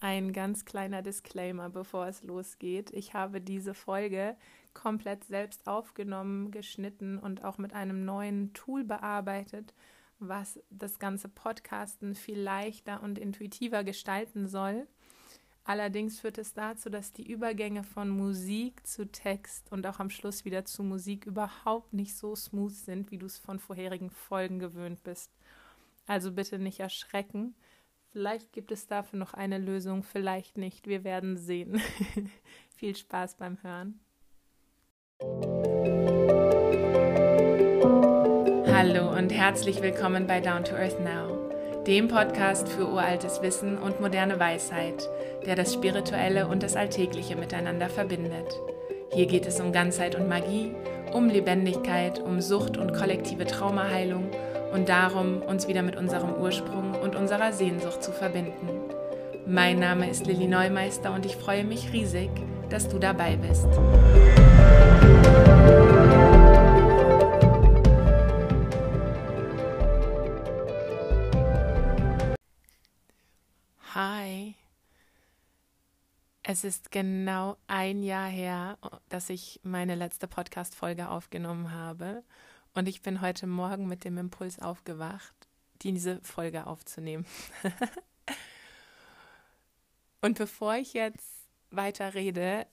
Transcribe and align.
ein 0.00 0.32
ganz 0.32 0.64
kleiner 0.64 1.02
Disclaimer, 1.02 1.68
bevor 1.70 2.06
es 2.06 2.22
losgeht. 2.22 2.90
Ich 2.92 3.14
habe 3.14 3.40
diese 3.40 3.74
Folge 3.74 4.36
komplett 4.74 5.24
selbst 5.24 5.66
aufgenommen, 5.66 6.50
geschnitten 6.50 7.18
und 7.18 7.44
auch 7.44 7.58
mit 7.58 7.72
einem 7.72 8.04
neuen 8.04 8.52
Tool 8.52 8.84
bearbeitet, 8.84 9.74
was 10.20 10.60
das 10.70 10.98
ganze 10.98 11.28
Podcasten 11.28 12.14
viel 12.14 12.38
leichter 12.38 13.02
und 13.02 13.18
intuitiver 13.18 13.82
gestalten 13.84 14.46
soll. 14.46 14.86
Allerdings 15.64 16.20
führt 16.20 16.38
es 16.38 16.54
dazu, 16.54 16.88
dass 16.88 17.12
die 17.12 17.30
Übergänge 17.30 17.84
von 17.84 18.08
Musik 18.08 18.86
zu 18.86 19.06
Text 19.06 19.70
und 19.70 19.86
auch 19.86 19.98
am 19.98 20.08
Schluss 20.08 20.46
wieder 20.46 20.64
zu 20.64 20.82
Musik 20.82 21.26
überhaupt 21.26 21.92
nicht 21.92 22.16
so 22.16 22.34
smooth 22.34 22.72
sind, 22.72 23.10
wie 23.10 23.18
du 23.18 23.26
es 23.26 23.36
von 23.36 23.58
vorherigen 23.58 24.08
Folgen 24.08 24.60
gewöhnt 24.60 25.02
bist. 25.02 25.30
Also 26.06 26.32
bitte 26.32 26.58
nicht 26.58 26.80
erschrecken. 26.80 27.54
Vielleicht 28.10 28.52
gibt 28.52 28.72
es 28.72 28.86
dafür 28.86 29.18
noch 29.18 29.34
eine 29.34 29.58
Lösung, 29.58 30.02
vielleicht 30.02 30.56
nicht. 30.56 30.86
Wir 30.86 31.04
werden 31.04 31.36
sehen. 31.36 31.78
Viel 32.70 32.96
Spaß 32.96 33.36
beim 33.36 33.58
Hören. 33.62 34.00
Hallo 38.72 39.14
und 39.14 39.30
herzlich 39.30 39.82
willkommen 39.82 40.26
bei 40.26 40.40
Down 40.40 40.64
to 40.64 40.74
Earth 40.74 40.98
Now, 41.00 41.50
dem 41.86 42.08
Podcast 42.08 42.68
für 42.70 42.88
uraltes 42.88 43.42
Wissen 43.42 43.76
und 43.76 44.00
moderne 44.00 44.40
Weisheit, 44.40 45.06
der 45.44 45.56
das 45.56 45.74
Spirituelle 45.74 46.48
und 46.48 46.62
das 46.62 46.76
Alltägliche 46.76 47.36
miteinander 47.36 47.90
verbindet. 47.90 48.58
Hier 49.12 49.26
geht 49.26 49.46
es 49.46 49.60
um 49.60 49.70
Ganzheit 49.70 50.14
und 50.14 50.28
Magie, 50.28 50.74
um 51.12 51.28
Lebendigkeit, 51.28 52.20
um 52.20 52.40
Sucht 52.40 52.78
und 52.78 52.94
kollektive 52.94 53.44
Traumaheilung 53.44 54.30
und 54.72 54.88
darum, 54.88 55.42
uns 55.42 55.68
wieder 55.68 55.82
mit 55.82 55.96
unserem 55.96 56.34
Ursprung 56.34 56.94
und 57.00 57.16
unserer 57.16 57.52
Sehnsucht 57.52 58.02
zu 58.02 58.12
verbinden. 58.12 58.68
Mein 59.46 59.78
Name 59.78 60.10
ist 60.10 60.26
Lilly 60.26 60.46
Neumeister 60.46 61.12
und 61.14 61.24
ich 61.24 61.36
freue 61.36 61.64
mich 61.64 61.92
riesig, 61.92 62.30
dass 62.68 62.88
du 62.88 62.98
dabei 62.98 63.36
bist. 63.36 63.66
Hi. 73.94 74.54
Es 76.42 76.64
ist 76.64 76.90
genau 76.90 77.56
ein 77.66 78.02
Jahr 78.02 78.28
her, 78.28 78.78
dass 79.08 79.28
ich 79.28 79.60
meine 79.62 79.94
letzte 79.94 80.26
Podcast-Folge 80.26 81.08
aufgenommen 81.08 81.72
habe. 81.72 82.22
Und 82.78 82.88
ich 82.88 83.02
bin 83.02 83.20
heute 83.20 83.48
Morgen 83.48 83.88
mit 83.88 84.04
dem 84.04 84.18
Impuls 84.18 84.60
aufgewacht, 84.60 85.48
diese 85.82 86.20
Folge 86.20 86.68
aufzunehmen. 86.68 87.26
Und 90.20 90.38
bevor 90.38 90.76
ich 90.76 90.92
jetzt 90.92 91.48
weiter 91.72 92.14
rede, 92.14 92.68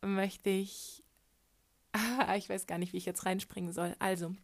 möchte 0.00 0.48
ich, 0.48 1.04
ah, 1.92 2.36
ich 2.36 2.48
weiß 2.48 2.66
gar 2.66 2.78
nicht, 2.78 2.94
wie 2.94 2.96
ich 2.96 3.04
jetzt 3.04 3.26
reinspringen 3.26 3.70
soll. 3.70 3.94
Also, 3.98 4.34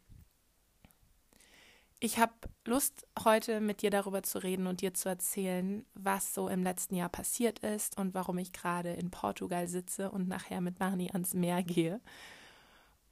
ich 1.99 2.19
habe 2.19 2.35
Lust, 2.67 3.07
heute 3.25 3.63
mit 3.63 3.81
dir 3.81 3.89
darüber 3.89 4.23
zu 4.23 4.43
reden 4.43 4.67
und 4.67 4.83
dir 4.83 4.93
zu 4.93 5.09
erzählen, 5.09 5.87
was 5.95 6.35
so 6.35 6.51
im 6.51 6.63
letzten 6.63 6.95
Jahr 6.95 7.09
passiert 7.09 7.61
ist 7.61 7.97
und 7.97 8.13
warum 8.13 8.37
ich 8.37 8.53
gerade 8.53 8.93
in 8.93 9.11
Portugal 9.11 9.67
sitze 9.67 10.11
und 10.11 10.29
nachher 10.29 10.61
mit 10.61 10.79
Barney 10.79 11.09
ans 11.11 11.33
Meer 11.33 11.63
gehe 11.63 12.03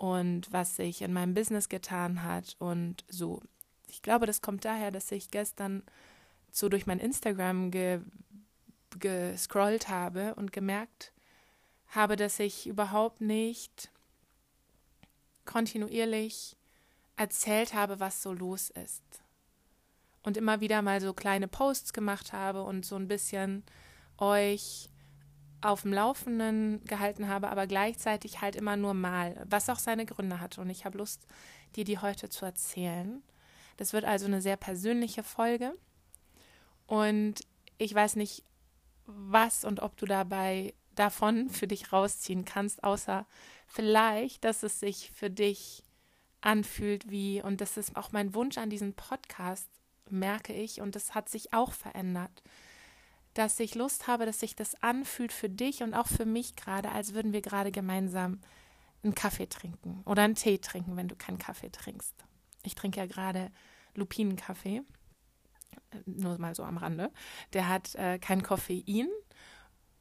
und 0.02 0.52
was 0.52 0.74
sich 0.74 1.00
in 1.00 1.12
meinem 1.12 1.32
Business 1.32 1.68
getan 1.68 2.24
hat 2.24 2.56
und 2.58 3.04
so. 3.06 3.40
Ich 3.86 4.02
glaube, 4.02 4.26
das 4.26 4.42
kommt 4.42 4.64
daher, 4.64 4.90
dass 4.90 5.12
ich 5.12 5.30
gestern 5.30 5.84
so 6.50 6.68
durch 6.68 6.86
mein 6.88 6.98
Instagram 6.98 7.70
ge 7.70 8.00
gescrollt 8.98 9.88
habe 9.88 10.34
und 10.34 10.52
gemerkt 10.52 11.12
habe, 11.86 12.16
dass 12.16 12.40
ich 12.40 12.66
überhaupt 12.66 13.20
nicht 13.20 13.92
kontinuierlich 15.44 16.56
erzählt 17.16 17.72
habe, 17.72 18.00
was 18.00 18.22
so 18.22 18.32
los 18.32 18.70
ist. 18.70 19.04
Und 20.24 20.36
immer 20.36 20.60
wieder 20.60 20.82
mal 20.82 21.00
so 21.00 21.14
kleine 21.14 21.46
Posts 21.46 21.92
gemacht 21.92 22.32
habe 22.32 22.64
und 22.64 22.84
so 22.84 22.96
ein 22.96 23.06
bisschen 23.06 23.62
euch 24.18 24.90
auf 25.62 25.82
dem 25.82 25.92
Laufenden 25.92 26.84
gehalten 26.84 27.28
habe, 27.28 27.48
aber 27.48 27.66
gleichzeitig 27.66 28.40
halt 28.40 28.56
immer 28.56 28.76
nur 28.76 28.94
mal, 28.94 29.44
was 29.48 29.68
auch 29.68 29.78
seine 29.78 30.04
Gründe 30.06 30.40
hatte. 30.40 30.60
Und 30.60 30.70
ich 30.70 30.84
habe 30.84 30.98
Lust, 30.98 31.26
dir 31.76 31.84
die 31.84 31.98
heute 31.98 32.28
zu 32.28 32.44
erzählen. 32.44 33.22
Das 33.76 33.92
wird 33.92 34.04
also 34.04 34.26
eine 34.26 34.42
sehr 34.42 34.56
persönliche 34.56 35.22
Folge. 35.22 35.74
Und 36.86 37.40
ich 37.78 37.94
weiß 37.94 38.16
nicht, 38.16 38.44
was 39.06 39.64
und 39.64 39.80
ob 39.80 39.96
du 39.96 40.06
dabei 40.06 40.74
davon 40.94 41.48
für 41.50 41.66
dich 41.66 41.92
rausziehen 41.92 42.44
kannst, 42.44 42.84
außer 42.84 43.26
vielleicht, 43.66 44.44
dass 44.44 44.62
es 44.62 44.80
sich 44.80 45.12
für 45.14 45.30
dich 45.30 45.82
anfühlt 46.40 47.08
wie, 47.08 47.40
und 47.40 47.60
das 47.60 47.76
ist 47.76 47.96
auch 47.96 48.12
mein 48.12 48.34
Wunsch 48.34 48.58
an 48.58 48.68
diesen 48.68 48.94
Podcast, 48.94 49.68
merke 50.10 50.52
ich, 50.52 50.80
und 50.80 50.96
das 50.96 51.14
hat 51.14 51.28
sich 51.28 51.54
auch 51.54 51.72
verändert, 51.72 52.42
dass 53.34 53.58
ich 53.60 53.74
Lust 53.74 54.06
habe, 54.06 54.26
dass 54.26 54.40
sich 54.40 54.54
das 54.54 54.80
anfühlt 54.82 55.32
für 55.32 55.48
dich 55.48 55.82
und 55.82 55.94
auch 55.94 56.06
für 56.06 56.26
mich 56.26 56.56
gerade, 56.56 56.90
als 56.90 57.14
würden 57.14 57.32
wir 57.32 57.42
gerade 57.42 57.70
gemeinsam 57.70 58.40
einen 59.02 59.14
Kaffee 59.14 59.48
trinken 59.48 60.02
oder 60.04 60.22
einen 60.22 60.34
Tee 60.34 60.58
trinken, 60.58 60.96
wenn 60.96 61.08
du 61.08 61.16
keinen 61.16 61.38
Kaffee 61.38 61.70
trinkst. 61.70 62.14
Ich 62.62 62.74
trinke 62.74 63.00
ja 63.00 63.06
gerade 63.06 63.50
Lupinenkaffee, 63.94 64.82
nur 66.06 66.38
mal 66.38 66.54
so 66.54 66.62
am 66.62 66.76
Rande. 66.76 67.10
Der 67.52 67.68
hat 67.68 67.94
äh, 67.94 68.18
kein 68.18 68.42
Koffein, 68.42 69.08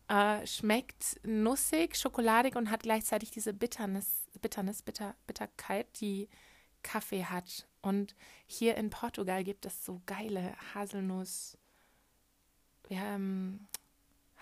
äh, 0.08 0.46
schmeckt 0.46 1.20
nussig, 1.24 1.96
schokoladig 1.96 2.56
und 2.56 2.70
hat 2.70 2.84
gleichzeitig 2.84 3.32
diese 3.32 3.54
Bitternis, 3.54 4.28
Bitternis, 4.42 4.82
Bitter, 4.82 5.16
Bitterkeit, 5.26 5.88
die 6.00 6.30
Kaffee 6.84 7.26
hat. 7.26 7.68
Und 7.82 8.16
hier 8.46 8.76
in 8.76 8.90
Portugal 8.90 9.44
gibt 9.44 9.66
es 9.66 9.84
so 9.86 10.02
geile 10.06 10.54
Haselnuss, 10.74 11.58
wir 12.92 13.00
haben 13.00 13.70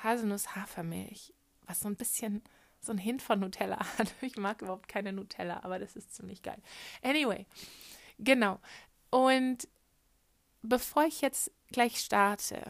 Haselnuss-Hafermilch, 0.03 1.35
was 1.67 1.81
so 1.81 1.87
ein 1.87 1.95
bisschen 1.95 2.41
so 2.81 2.91
ein 2.91 2.97
Hint 2.97 3.21
von 3.21 3.39
Nutella 3.39 3.77
hat. 3.97 4.13
Ich 4.21 4.37
mag 4.37 4.61
überhaupt 4.63 4.87
keine 4.87 5.13
Nutella, 5.13 5.61
aber 5.63 5.77
das 5.77 5.95
ist 5.95 6.15
ziemlich 6.15 6.41
geil. 6.41 6.59
Anyway, 7.03 7.45
genau. 8.17 8.59
Und 9.11 9.67
bevor 10.63 11.05
ich 11.05 11.21
jetzt 11.21 11.51
gleich 11.71 11.99
starte, 11.99 12.63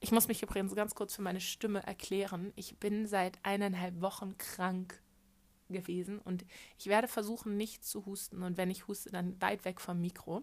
ich 0.00 0.12
muss 0.12 0.28
mich 0.28 0.42
übrigens 0.42 0.74
ganz 0.74 0.94
kurz 0.94 1.16
für 1.16 1.22
meine 1.22 1.40
Stimme 1.40 1.82
erklären. 1.82 2.52
Ich 2.54 2.78
bin 2.78 3.06
seit 3.06 3.38
eineinhalb 3.44 4.02
Wochen 4.02 4.36
krank 4.36 5.02
gewesen 5.70 6.18
und 6.18 6.44
ich 6.78 6.88
werde 6.88 7.08
versuchen, 7.08 7.56
nicht 7.56 7.82
zu 7.82 8.04
husten. 8.04 8.42
Und 8.42 8.58
wenn 8.58 8.70
ich 8.70 8.88
huste, 8.88 9.10
dann 9.10 9.40
weit 9.40 9.64
weg 9.64 9.80
vom 9.80 10.02
Mikro. 10.02 10.42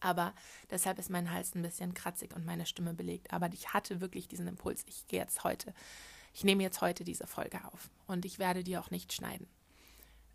Aber 0.00 0.34
deshalb 0.70 0.98
ist 0.98 1.10
mein 1.10 1.30
Hals 1.30 1.54
ein 1.54 1.62
bisschen 1.62 1.94
kratzig 1.94 2.34
und 2.34 2.44
meine 2.44 2.66
Stimme 2.66 2.94
belegt. 2.94 3.32
Aber 3.32 3.52
ich 3.52 3.72
hatte 3.72 4.00
wirklich 4.00 4.28
diesen 4.28 4.46
Impuls. 4.46 4.84
Ich 4.86 5.06
gehe 5.06 5.20
jetzt 5.20 5.44
heute, 5.44 5.72
ich 6.32 6.44
nehme 6.44 6.62
jetzt 6.62 6.80
heute 6.80 7.04
diese 7.04 7.26
Folge 7.26 7.64
auf 7.64 7.90
und 8.06 8.24
ich 8.24 8.38
werde 8.38 8.62
die 8.62 8.76
auch 8.76 8.90
nicht 8.90 9.12
schneiden. 9.12 9.48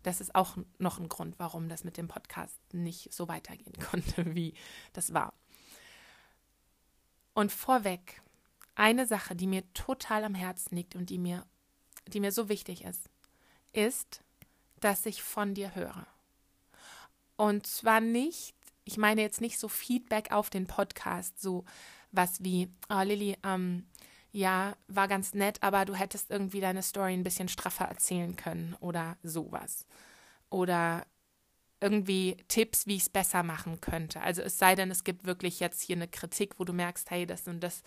Das 0.02 0.20
ist 0.20 0.34
auch 0.34 0.56
noch 0.78 0.98
ein 0.98 1.08
Grund, 1.08 1.38
warum 1.38 1.68
das 1.68 1.84
mit 1.84 1.96
dem 1.96 2.08
Podcast 2.08 2.58
nicht 2.72 3.12
so 3.14 3.28
weitergehen 3.28 3.74
konnte, 3.90 4.34
wie 4.34 4.54
das 4.92 5.14
war. 5.14 5.32
Und 7.34 7.52
vorweg, 7.52 8.20
eine 8.74 9.06
Sache, 9.06 9.36
die 9.36 9.46
mir 9.46 9.62
total 9.74 10.24
am 10.24 10.34
Herzen 10.34 10.74
liegt 10.74 10.96
und 10.96 11.08
die 11.08 11.18
mir, 11.18 11.46
die 12.08 12.20
mir 12.20 12.32
so 12.32 12.48
wichtig 12.48 12.84
ist, 12.84 13.08
ist, 13.72 14.22
dass 14.80 15.06
ich 15.06 15.22
von 15.22 15.54
dir 15.54 15.74
höre. 15.74 16.06
Und 17.36 17.66
zwar 17.66 18.00
nicht 18.00 18.54
ich 18.84 18.96
meine 18.96 19.22
jetzt 19.22 19.40
nicht 19.40 19.58
so 19.58 19.68
Feedback 19.68 20.32
auf 20.32 20.50
den 20.50 20.66
Podcast, 20.66 21.40
so 21.40 21.64
was 22.10 22.42
wie, 22.44 22.68
oh 22.90 23.02
Lilly, 23.02 23.36
ähm, 23.44 23.86
ja, 24.32 24.74
war 24.88 25.08
ganz 25.08 25.34
nett, 25.34 25.62
aber 25.62 25.84
du 25.84 25.94
hättest 25.94 26.30
irgendwie 26.30 26.60
deine 26.60 26.82
Story 26.82 27.12
ein 27.12 27.22
bisschen 27.22 27.48
straffer 27.48 27.84
erzählen 27.84 28.34
können 28.36 28.74
oder 28.80 29.16
sowas. 29.22 29.86
Oder 30.48 31.06
irgendwie 31.80 32.36
Tipps, 32.48 32.86
wie 32.86 32.96
ich 32.96 33.02
es 33.02 33.10
besser 33.10 33.42
machen 33.42 33.80
könnte. 33.80 34.20
Also 34.20 34.40
es 34.42 34.58
sei 34.58 34.74
denn, 34.74 34.90
es 34.90 35.04
gibt 35.04 35.26
wirklich 35.26 35.60
jetzt 35.60 35.82
hier 35.82 35.96
eine 35.96 36.08
Kritik, 36.08 36.58
wo 36.58 36.64
du 36.64 36.72
merkst, 36.72 37.10
hey, 37.10 37.26
das 37.26 37.46
und 37.48 37.60
das 37.60 37.82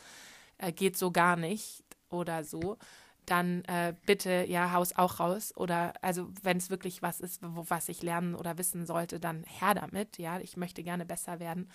äh, 0.57 0.71
geht 0.71 0.97
so 0.97 1.11
gar 1.11 1.35
nicht 1.35 1.83
oder 2.09 2.43
so 2.43 2.77
dann 3.25 3.63
äh, 3.65 3.93
bitte, 4.05 4.45
ja, 4.47 4.71
Haus 4.71 4.95
auch 4.95 5.19
raus. 5.19 5.53
Oder 5.55 5.93
also 6.01 6.29
wenn 6.41 6.57
es 6.57 6.69
wirklich 6.69 7.01
was 7.01 7.19
ist, 7.19 7.41
wo, 7.43 7.65
was 7.67 7.89
ich 7.89 8.01
lernen 8.03 8.35
oder 8.35 8.57
wissen 8.57 8.85
sollte, 8.85 9.19
dann 9.19 9.43
her 9.43 9.73
damit. 9.73 10.17
Ja, 10.17 10.39
ich 10.39 10.57
möchte 10.57 10.83
gerne 10.83 11.05
besser 11.05 11.39
werden. 11.39 11.69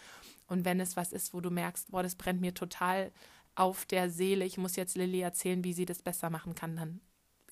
Und 0.46 0.64
wenn 0.64 0.80
es 0.80 0.96
was 0.96 1.12
ist, 1.12 1.34
wo 1.34 1.40
du 1.40 1.50
merkst, 1.50 1.90
boah, 1.90 2.02
das 2.02 2.16
brennt 2.16 2.40
mir 2.40 2.54
total 2.54 3.12
auf 3.54 3.84
der 3.84 4.10
Seele, 4.10 4.44
ich 4.44 4.58
muss 4.58 4.76
jetzt 4.76 4.96
Lilly 4.96 5.20
erzählen, 5.20 5.64
wie 5.64 5.72
sie 5.72 5.86
das 5.86 6.02
besser 6.02 6.30
machen 6.30 6.54
kann, 6.54 6.76
dann 6.76 7.00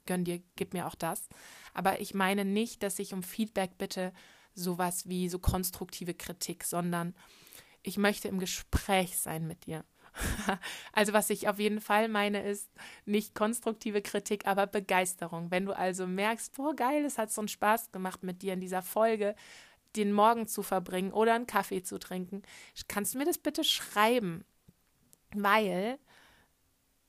gönn 0.07 0.25
dir, 0.25 0.41
gib 0.57 0.73
mir 0.73 0.87
auch 0.87 0.95
das. 0.95 1.29
Aber 1.75 2.01
ich 2.01 2.15
meine 2.15 2.45
nicht, 2.45 2.83
dass 2.83 2.99
ich 2.99 3.13
um 3.13 3.23
Feedback 3.23 3.79
bitte, 3.79 4.13
sowas 4.55 5.09
wie 5.09 5.29
so 5.29 5.39
konstruktive 5.39 6.15
Kritik, 6.15 6.65
sondern 6.65 7.15
ich 7.83 7.97
möchte 7.97 8.29
im 8.29 8.39
Gespräch 8.39 9.19
sein 9.19 9.47
mit 9.47 9.67
dir. 9.67 9.85
also 10.93 11.13
was 11.13 11.31
ich 11.31 11.49
auf 11.49 11.59
jeden 11.59 11.81
Fall 11.81 12.09
meine, 12.09 12.43
ist 12.43 12.71
nicht 13.05 13.35
konstruktive 13.35 14.03
Kritik, 14.03 14.47
aber 14.47 14.67
Begeisterung. 14.67 15.51
Wenn 15.51 15.67
du 15.67 15.77
also 15.77 16.07
merkst, 16.07 16.55
boah, 16.55 16.75
geil, 16.75 17.05
es 17.05 17.19
hat 17.19 17.31
so 17.31 17.41
einen 17.41 17.49
Spaß 17.49 17.93
gemacht 17.93 18.23
mit 18.23 18.43
dir 18.43 18.53
in 18.53 18.61
dieser 18.61 18.83
Folge, 18.83 19.35
den 19.97 20.13
Morgen 20.13 20.47
zu 20.47 20.63
verbringen 20.63 21.13
oder 21.13 21.35
einen 21.35 21.47
Kaffee 21.47 21.83
zu 21.83 21.99
trinken, 21.99 22.43
kannst 22.89 23.15
du 23.15 23.19
mir 23.19 23.25
das 23.25 23.39
bitte 23.39 23.65
schreiben? 23.65 24.45
Weil 25.35 25.99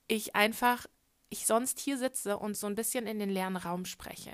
ich 0.08 0.34
einfach, 0.34 0.86
ich 1.28 1.46
sonst 1.46 1.78
hier 1.78 1.98
sitze 1.98 2.38
und 2.38 2.56
so 2.56 2.66
ein 2.66 2.74
bisschen 2.74 3.06
in 3.06 3.18
den 3.18 3.30
leeren 3.30 3.56
Raum 3.56 3.84
spreche 3.84 4.32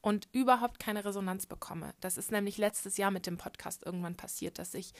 und 0.00 0.28
überhaupt 0.32 0.78
keine 0.78 1.04
Resonanz 1.04 1.46
bekomme. 1.46 1.94
Das 2.00 2.16
ist 2.16 2.30
nämlich 2.30 2.56
letztes 2.56 2.96
Jahr 2.96 3.10
mit 3.10 3.26
dem 3.26 3.36
Podcast 3.36 3.84
irgendwann 3.84 4.16
passiert, 4.16 4.58
dass 4.58 4.74
ich 4.74 4.92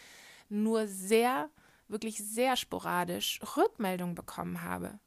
nur 0.48 0.86
sehr 0.86 1.50
wirklich 1.88 2.18
sehr 2.18 2.56
sporadisch 2.56 3.40
Rückmeldungen 3.56 4.14
bekommen 4.14 4.62
habe. 4.62 4.98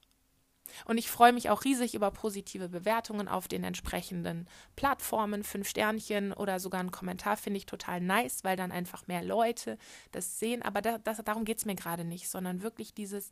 Und 0.85 0.97
ich 0.97 1.09
freue 1.09 1.33
mich 1.33 1.49
auch 1.49 1.63
riesig 1.63 1.95
über 1.95 2.11
positive 2.11 2.69
Bewertungen 2.69 3.27
auf 3.27 3.47
den 3.47 3.63
entsprechenden 3.63 4.47
Plattformen. 4.75 5.43
Fünf 5.43 5.67
Sternchen 5.69 6.33
oder 6.33 6.59
sogar 6.59 6.79
einen 6.79 6.91
Kommentar 6.91 7.37
finde 7.37 7.57
ich 7.57 7.65
total 7.65 8.01
nice, 8.01 8.43
weil 8.43 8.55
dann 8.55 8.71
einfach 8.71 9.07
mehr 9.07 9.23
Leute 9.23 9.77
das 10.11 10.39
sehen. 10.39 10.61
Aber 10.61 10.81
da, 10.81 10.97
das, 10.97 11.21
darum 11.23 11.45
geht 11.45 11.57
es 11.57 11.65
mir 11.65 11.75
gerade 11.75 12.05
nicht, 12.05 12.29
sondern 12.29 12.61
wirklich 12.61 12.93
dieses, 12.93 13.31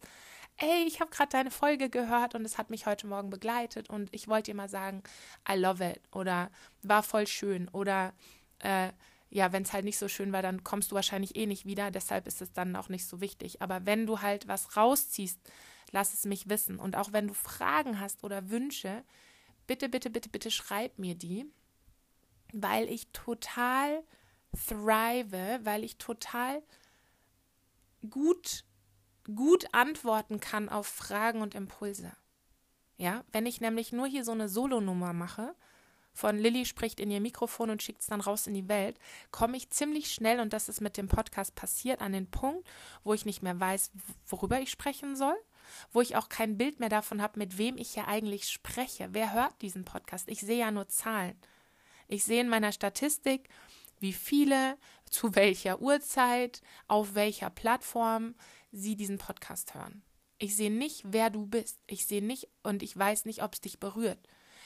ey, 0.58 0.84
ich 0.88 1.00
habe 1.00 1.12
gerade 1.12 1.30
deine 1.30 1.52
Folge 1.52 1.90
gehört 1.90 2.36
und 2.36 2.46
es 2.46 2.58
hat 2.58 2.70
mich 2.70 2.86
heute 2.86 3.08
Morgen 3.08 3.30
begleitet 3.30 3.90
und 3.90 4.14
ich 4.14 4.28
wollte 4.28 4.52
dir 4.52 4.56
mal 4.56 4.70
sagen, 4.70 5.04
I 5.50 5.56
love 5.56 5.84
it 5.84 6.02
oder 6.12 6.52
war 6.84 7.04
voll 7.04 7.28
schön 7.28 7.70
oder 7.70 8.14
äh, 8.60 8.90
ja, 9.30 9.52
wenn 9.52 9.64
es 9.64 9.74
halt 9.74 9.86
nicht 9.86 9.98
so 9.98 10.08
schön 10.08 10.32
war, 10.32 10.42
dann 10.42 10.64
kommst 10.64 10.92
du 10.92 10.96
wahrscheinlich 10.96 11.36
eh 11.36 11.46
nicht 11.46 11.66
wieder, 11.66 11.92
deshalb 11.92 12.28
ist 12.28 12.42
es 12.42 12.52
dann 12.52 12.76
auch 12.76 12.90
nicht 12.90 13.06
so 13.06 13.22
wichtig. 13.22 13.62
Aber 13.62 13.86
wenn 13.86 14.06
du 14.06 14.22
halt 14.22 14.48
was 14.48 14.76
rausziehst, 14.76 15.40
lass 15.92 16.14
es 16.14 16.26
mich 16.26 16.50
wissen. 16.50 16.80
Und 16.80 16.96
auch 16.96 17.14
wenn 17.14 17.28
du 17.28 17.34
Fragen 17.34 18.00
hast 18.00 18.24
oder 18.24 18.50
Wünsche, 18.50 19.04
bitte, 19.68 19.90
bitte, 19.90 20.10
bitte, 20.10 20.30
bitte 20.30 20.52
schreib 20.52 20.98
mir 20.98 21.16
die, 21.16 21.46
weil 22.54 22.90
ich 22.90 23.12
total 23.12 24.04
thrive, 24.68 25.60
weil 25.64 25.84
ich 25.84 25.98
total 25.98 26.64
gut, 28.10 28.66
gut 29.36 29.74
antworten 29.74 30.40
kann 30.40 30.70
auf 30.70 30.88
Fragen 30.88 31.42
und 31.42 31.54
Impulse. 31.54 32.12
Ja, 32.98 33.24
wenn 33.32 33.46
ich 33.46 33.62
nämlich 33.62 33.94
nur 33.94 34.08
hier 34.08 34.26
so 34.26 34.32
eine 34.32 34.50
Solonummer 34.50 35.14
mache, 35.14 35.56
von 36.20 36.38
Lilly 36.38 36.66
spricht 36.66 37.00
in 37.00 37.10
ihr 37.10 37.22
Mikrofon 37.22 37.70
und 37.70 37.82
schickt 37.82 38.02
es 38.02 38.08
dann 38.08 38.20
raus 38.20 38.46
in 38.46 38.54
die 38.54 38.68
Welt, 38.68 39.00
komme 39.32 39.56
ich 39.56 39.70
ziemlich 39.70 40.12
schnell, 40.12 40.42
und 40.42 40.52
das 40.52 40.68
ist 40.68 40.82
mit 40.82 40.98
dem 40.98 41.08
Podcast 41.08 41.56
passiert, 41.56 42.02
an 42.02 42.12
den 42.12 42.30
Punkt, 42.30 42.68
wo 43.06 43.14
ich 43.14 43.26
nicht 43.26 43.42
mehr 43.42 43.58
weiß, 43.58 43.92
worüber 44.28 44.60
ich 44.60 44.70
sprechen 44.70 45.16
soll, 45.16 45.38
wo 45.94 46.02
ich 46.02 46.18
auch 46.18 46.28
kein 46.28 46.58
Bild 46.58 46.82
mehr 46.82 46.90
davon 46.90 47.22
habe, 47.22 47.40
mit 47.40 47.58
wem 47.58 47.78
ich 47.78 47.92
hier 47.94 48.10
eigentlich 48.10 48.50
spreche. 48.50 49.08
Wer 49.14 49.32
hört 49.32 49.62
diesen 49.62 49.86
Podcast? 49.86 50.28
Ich 50.28 50.42
sehe 50.42 50.60
ja 50.60 50.72
nur 50.72 50.90
Zahlen. 50.90 51.40
Ich 52.10 52.26
sehe 52.26 52.42
in 52.42 52.50
meiner 52.50 52.74
Statistik, 52.74 53.48
wie 54.00 54.14
viele, 54.14 54.78
zu 55.10 55.36
welcher 55.36 55.82
Uhrzeit, 55.82 56.62
auf 56.88 57.16
welcher 57.16 57.50
Plattform 57.50 58.36
sie 58.74 58.98
diesen 58.98 59.20
Podcast 59.20 59.74
hören. 59.74 60.04
Ich 60.38 60.56
sehe 60.58 60.72
nicht, 60.72 61.04
wer 61.06 61.30
du 61.30 61.46
bist. 61.46 61.80
Ich 61.88 62.06
sehe 62.06 62.24
nicht 62.24 62.50
und 62.64 62.84
ich 62.84 62.98
weiß 62.98 63.24
nicht, 63.26 63.42
ob 63.42 63.54
es 63.54 63.62
dich 63.62 63.80
berührt. 63.80 64.20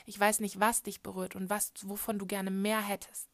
Ich 0.06 0.20
weiß 0.20 0.40
nicht, 0.40 0.60
was 0.60 0.84
dich 0.84 1.02
berührt 1.02 1.36
und 1.36 1.50
was, 1.50 1.72
wovon 1.84 2.20
du 2.20 2.26
gerne 2.26 2.52
mehr 2.52 2.82
hättest. 2.82 3.30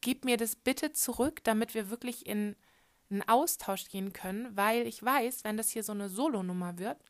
Gib 0.00 0.24
mir 0.24 0.36
das 0.36 0.56
bitte 0.56 0.92
zurück, 0.92 1.42
damit 1.44 1.74
wir 1.74 1.90
wirklich 1.90 2.26
in 2.26 2.56
einen 3.10 3.22
Austausch 3.22 3.88
gehen 3.88 4.12
können, 4.12 4.54
weil 4.56 4.86
ich 4.86 5.02
weiß, 5.02 5.44
wenn 5.44 5.56
das 5.56 5.70
hier 5.70 5.82
so 5.82 5.92
eine 5.92 6.08
Solonummer 6.08 6.78
wird, 6.78 7.02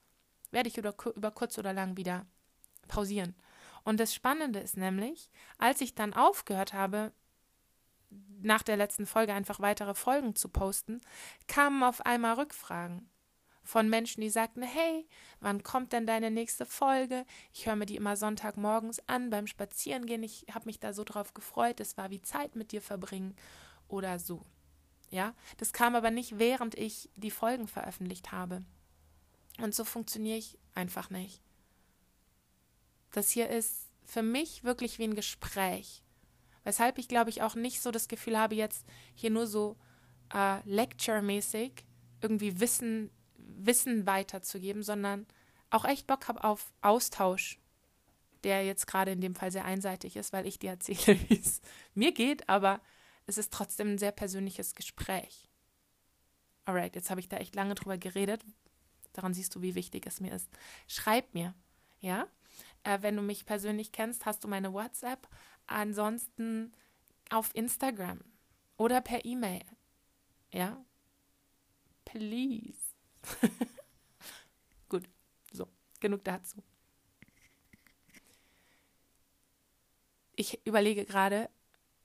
werde 0.50 0.68
ich 0.68 0.78
über, 0.78 0.94
über 1.14 1.30
kurz 1.30 1.58
oder 1.58 1.72
lang 1.72 1.96
wieder 1.96 2.26
pausieren. 2.86 3.34
Und 3.84 3.98
das 4.00 4.14
Spannende 4.14 4.60
ist 4.60 4.76
nämlich, 4.76 5.30
als 5.58 5.80
ich 5.80 5.94
dann 5.94 6.14
aufgehört 6.14 6.72
habe, 6.72 7.12
nach 8.40 8.62
der 8.62 8.76
letzten 8.76 9.06
Folge 9.06 9.34
einfach 9.34 9.60
weitere 9.60 9.94
Folgen 9.94 10.34
zu 10.36 10.48
posten, 10.48 11.00
kamen 11.48 11.82
auf 11.82 12.06
einmal 12.06 12.34
Rückfragen 12.34 13.10
von 13.68 13.90
Menschen, 13.90 14.22
die 14.22 14.30
sagten, 14.30 14.62
hey, 14.62 15.06
wann 15.40 15.62
kommt 15.62 15.92
denn 15.92 16.06
deine 16.06 16.30
nächste 16.30 16.64
Folge? 16.64 17.26
Ich 17.52 17.66
höre 17.66 17.76
mir 17.76 17.84
die 17.84 17.96
immer 17.96 18.16
Sonntagmorgens 18.16 19.06
an 19.08 19.28
beim 19.28 19.46
Spazierengehen. 19.46 20.22
Ich 20.22 20.46
habe 20.54 20.64
mich 20.64 20.80
da 20.80 20.94
so 20.94 21.04
drauf 21.04 21.34
gefreut. 21.34 21.78
Es 21.78 21.98
war 21.98 22.08
wie 22.08 22.22
Zeit 22.22 22.56
mit 22.56 22.72
dir 22.72 22.80
verbringen 22.80 23.36
oder 23.86 24.18
so. 24.18 24.46
Ja, 25.10 25.34
das 25.58 25.74
kam 25.74 25.94
aber 25.94 26.10
nicht, 26.10 26.38
während 26.38 26.76
ich 26.76 27.10
die 27.16 27.30
Folgen 27.30 27.68
veröffentlicht 27.68 28.32
habe. 28.32 28.64
Und 29.60 29.74
so 29.74 29.84
funktioniere 29.84 30.38
ich 30.38 30.58
einfach 30.74 31.10
nicht. 31.10 31.42
Das 33.12 33.28
hier 33.28 33.50
ist 33.50 33.90
für 34.02 34.22
mich 34.22 34.64
wirklich 34.64 34.98
wie 34.98 35.04
ein 35.04 35.14
Gespräch. 35.14 36.02
Weshalb 36.64 36.96
ich, 36.96 37.06
glaube 37.06 37.28
ich, 37.28 37.42
auch 37.42 37.54
nicht 37.54 37.82
so 37.82 37.90
das 37.90 38.08
Gefühl 38.08 38.38
habe, 38.38 38.54
jetzt 38.54 38.86
hier 39.14 39.28
nur 39.28 39.46
so 39.46 39.76
äh, 40.32 40.62
lecture-mäßig 40.64 41.84
irgendwie 42.22 42.60
Wissen 42.60 43.10
Wissen 43.56 44.06
weiterzugeben, 44.06 44.82
sondern 44.82 45.26
auch 45.70 45.84
echt 45.84 46.06
Bock 46.06 46.28
habe 46.28 46.44
auf 46.44 46.72
Austausch, 46.80 47.58
der 48.44 48.64
jetzt 48.64 48.86
gerade 48.86 49.12
in 49.12 49.20
dem 49.20 49.34
Fall 49.34 49.50
sehr 49.50 49.64
einseitig 49.64 50.16
ist, 50.16 50.32
weil 50.32 50.46
ich 50.46 50.58
dir 50.58 50.70
erzähle, 50.70 51.18
wie 51.28 51.40
es 51.40 51.60
mir 51.94 52.12
geht, 52.12 52.48
aber 52.48 52.80
es 53.26 53.38
ist 53.38 53.52
trotzdem 53.52 53.92
ein 53.94 53.98
sehr 53.98 54.12
persönliches 54.12 54.74
Gespräch. 54.74 55.48
Alright, 56.64 56.96
jetzt 56.96 57.10
habe 57.10 57.20
ich 57.20 57.28
da 57.28 57.38
echt 57.38 57.54
lange 57.54 57.74
drüber 57.74 57.98
geredet. 57.98 58.44
Daran 59.12 59.34
siehst 59.34 59.54
du, 59.54 59.62
wie 59.62 59.74
wichtig 59.74 60.06
es 60.06 60.20
mir 60.20 60.32
ist. 60.32 60.48
Schreib 60.86 61.34
mir, 61.34 61.54
ja? 62.00 62.26
Äh, 62.84 62.98
wenn 63.02 63.16
du 63.16 63.22
mich 63.22 63.46
persönlich 63.46 63.92
kennst, 63.92 64.26
hast 64.26 64.44
du 64.44 64.48
meine 64.48 64.72
WhatsApp. 64.72 65.28
Ansonsten 65.66 66.72
auf 67.30 67.54
Instagram 67.54 68.20
oder 68.76 69.00
per 69.00 69.24
E-Mail. 69.24 69.64
Ja? 70.52 70.82
Please. 72.04 72.88
Gut, 74.88 75.08
so, 75.52 75.68
genug 76.00 76.24
dazu. 76.24 76.62
Ich 80.36 80.64
überlege 80.66 81.04
gerade, 81.04 81.50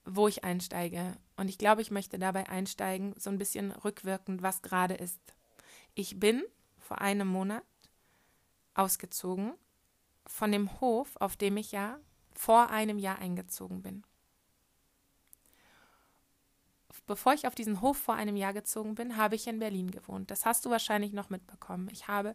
wo 0.04 0.28
ich 0.28 0.44
einsteige. 0.44 1.16
Und 1.36 1.48
ich 1.48 1.58
glaube, 1.58 1.82
ich 1.82 1.90
möchte 1.90 2.18
dabei 2.18 2.48
einsteigen, 2.48 3.14
so 3.18 3.30
ein 3.30 3.38
bisschen 3.38 3.72
rückwirkend, 3.72 4.42
was 4.42 4.62
gerade 4.62 4.94
ist. 4.94 5.20
Ich 5.94 6.18
bin 6.18 6.42
vor 6.78 7.00
einem 7.00 7.28
Monat 7.28 7.64
ausgezogen 8.74 9.54
von 10.26 10.50
dem 10.50 10.80
Hof, 10.80 11.16
auf 11.16 11.36
dem 11.36 11.56
ich 11.56 11.72
ja 11.72 11.98
vor 12.32 12.70
einem 12.70 12.98
Jahr 12.98 13.18
eingezogen 13.18 13.82
bin 13.82 14.04
bevor 17.06 17.34
ich 17.34 17.46
auf 17.46 17.54
diesen 17.54 17.80
Hof 17.80 17.96
vor 17.96 18.14
einem 18.14 18.36
Jahr 18.36 18.52
gezogen 18.52 18.94
bin, 18.94 19.16
habe 19.16 19.34
ich 19.34 19.46
in 19.46 19.58
Berlin 19.58 19.90
gewohnt. 19.90 20.30
Das 20.30 20.46
hast 20.46 20.64
du 20.64 20.70
wahrscheinlich 20.70 21.12
noch 21.12 21.30
mitbekommen. 21.30 21.88
Ich 21.90 22.08
habe 22.08 22.34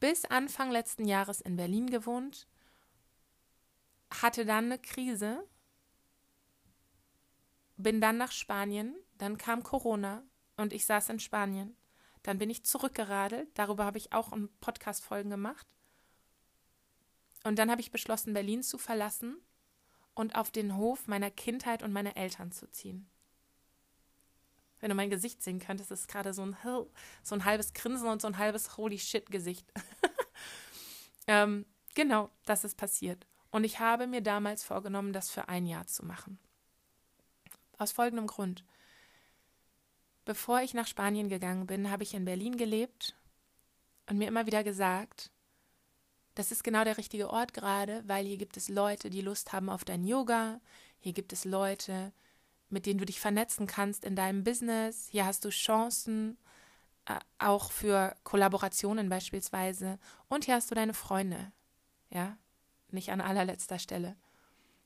bis 0.00 0.24
Anfang 0.24 0.70
letzten 0.70 1.06
Jahres 1.06 1.40
in 1.40 1.56
Berlin 1.56 1.88
gewohnt, 1.88 2.46
hatte 4.10 4.44
dann 4.44 4.66
eine 4.66 4.78
Krise, 4.78 5.46
bin 7.76 8.00
dann 8.00 8.16
nach 8.16 8.32
Spanien, 8.32 8.96
dann 9.18 9.38
kam 9.38 9.62
Corona 9.62 10.22
und 10.56 10.72
ich 10.72 10.86
saß 10.86 11.08
in 11.08 11.20
Spanien. 11.20 11.76
Dann 12.22 12.38
bin 12.38 12.50
ich 12.50 12.64
zurückgeradelt, 12.64 13.50
darüber 13.54 13.84
habe 13.84 13.98
ich 13.98 14.12
auch 14.12 14.32
Podcast-Folgen 14.60 15.30
gemacht. 15.30 15.66
Und 17.44 17.58
dann 17.58 17.70
habe 17.70 17.82
ich 17.82 17.90
beschlossen, 17.90 18.32
Berlin 18.32 18.62
zu 18.62 18.78
verlassen 18.78 19.36
und 20.14 20.34
auf 20.34 20.50
den 20.50 20.76
Hof 20.76 21.06
meiner 21.06 21.30
Kindheit 21.30 21.82
und 21.82 21.92
meiner 21.92 22.16
Eltern 22.16 22.50
zu 22.50 22.70
ziehen 22.70 23.10
wenn 24.80 24.90
du 24.90 24.94
mein 24.94 25.10
Gesicht 25.10 25.42
sehen 25.42 25.60
könntest, 25.60 25.90
ist 25.90 26.08
gerade 26.08 26.34
so 26.34 26.44
ein, 26.44 26.56
so 27.22 27.34
ein 27.34 27.44
halbes 27.44 27.72
Grinsen 27.72 28.08
und 28.08 28.20
so 28.20 28.28
ein 28.28 28.38
halbes 28.38 28.76
Holy 28.76 28.98
shit 28.98 29.30
Gesicht. 29.30 29.66
ähm, 31.26 31.64
genau, 31.94 32.30
das 32.44 32.64
ist 32.64 32.76
passiert. 32.76 33.26
Und 33.50 33.64
ich 33.64 33.78
habe 33.78 34.06
mir 34.06 34.20
damals 34.20 34.64
vorgenommen, 34.64 35.12
das 35.12 35.30
für 35.30 35.48
ein 35.48 35.66
Jahr 35.66 35.86
zu 35.86 36.04
machen. 36.04 36.38
Aus 37.78 37.92
folgendem 37.92 38.26
Grund. 38.26 38.64
Bevor 40.24 40.60
ich 40.60 40.74
nach 40.74 40.86
Spanien 40.86 41.28
gegangen 41.28 41.66
bin, 41.66 41.90
habe 41.90 42.02
ich 42.02 42.14
in 42.14 42.24
Berlin 42.24 42.56
gelebt 42.56 43.14
und 44.08 44.18
mir 44.18 44.28
immer 44.28 44.46
wieder 44.46 44.64
gesagt, 44.64 45.30
das 46.34 46.50
ist 46.50 46.64
genau 46.64 46.82
der 46.82 46.98
richtige 46.98 47.30
Ort 47.30 47.54
gerade, 47.54 48.02
weil 48.06 48.26
hier 48.26 48.38
gibt 48.38 48.56
es 48.56 48.68
Leute, 48.68 49.08
die 49.08 49.20
Lust 49.20 49.52
haben 49.52 49.70
auf 49.70 49.84
dein 49.84 50.04
Yoga, 50.04 50.60
hier 50.98 51.12
gibt 51.12 51.32
es 51.32 51.44
Leute, 51.44 52.12
mit 52.74 52.86
denen 52.86 52.98
du 52.98 53.06
dich 53.06 53.20
vernetzen 53.20 53.66
kannst 53.66 54.04
in 54.04 54.16
deinem 54.16 54.44
Business. 54.44 55.08
Hier 55.10 55.24
hast 55.24 55.44
du 55.44 55.50
Chancen, 55.50 56.36
äh, 57.06 57.18
auch 57.38 57.70
für 57.70 58.16
Kollaborationen 58.24 59.08
beispielsweise. 59.08 59.98
Und 60.28 60.44
hier 60.44 60.54
hast 60.54 60.70
du 60.70 60.74
deine 60.74 60.92
Freunde. 60.92 61.52
Ja, 62.10 62.36
nicht 62.90 63.12
an 63.12 63.20
allerletzter 63.20 63.78
Stelle. 63.78 64.16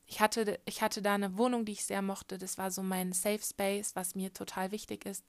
Ich 0.06 0.20
hatte, 0.20 0.60
ich 0.66 0.82
hatte 0.82 1.00
da 1.00 1.14
eine 1.14 1.38
Wohnung, 1.38 1.64
die 1.64 1.72
ich 1.72 1.84
sehr 1.84 2.02
mochte. 2.02 2.38
Das 2.38 2.58
war 2.58 2.70
so 2.70 2.82
mein 2.82 3.12
Safe 3.12 3.42
Space, 3.42 3.96
was 3.96 4.14
mir 4.14 4.32
total 4.32 4.70
wichtig 4.70 5.06
ist. 5.06 5.24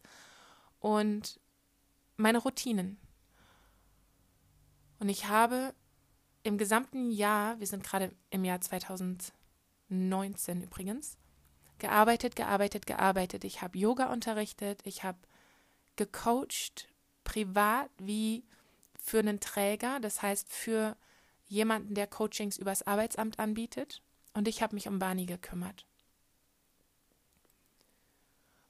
Und 0.80 1.40
meine 2.18 2.40
Routinen. 2.40 3.00
Und 5.00 5.08
ich 5.08 5.28
habe 5.28 5.74
im 6.44 6.58
gesamten 6.58 7.10
Jahr, 7.10 7.58
wir 7.60 7.68
sind 7.68 7.86
gerade 7.86 8.12
im 8.30 8.44
Jahr 8.44 8.60
2019 8.60 10.62
übrigens, 10.62 11.18
gearbeitet, 11.80 12.36
gearbeitet, 12.36 12.86
gearbeitet. 12.86 13.44
Ich 13.44 13.62
habe 13.62 13.78
Yoga 13.78 14.12
unterrichtet, 14.12 14.82
ich 14.84 15.04
habe 15.04 15.18
gecoacht, 15.96 16.88
privat 17.24 17.90
wie 17.98 18.44
für 19.00 19.20
einen 19.20 19.40
Träger, 19.40 20.00
das 20.00 20.22
heißt 20.22 20.52
für 20.52 20.96
jemanden, 21.48 21.96
der 21.96 22.08
Coachings 22.08 22.58
übers 22.58 22.84
Arbeitsamt 22.84 23.40
anbietet. 23.40 24.02
Und 24.34 24.48
ich 24.48 24.62
habe 24.62 24.76
mich 24.76 24.88
um 24.88 25.00
Barney 25.00 25.26
gekümmert. 25.26 25.86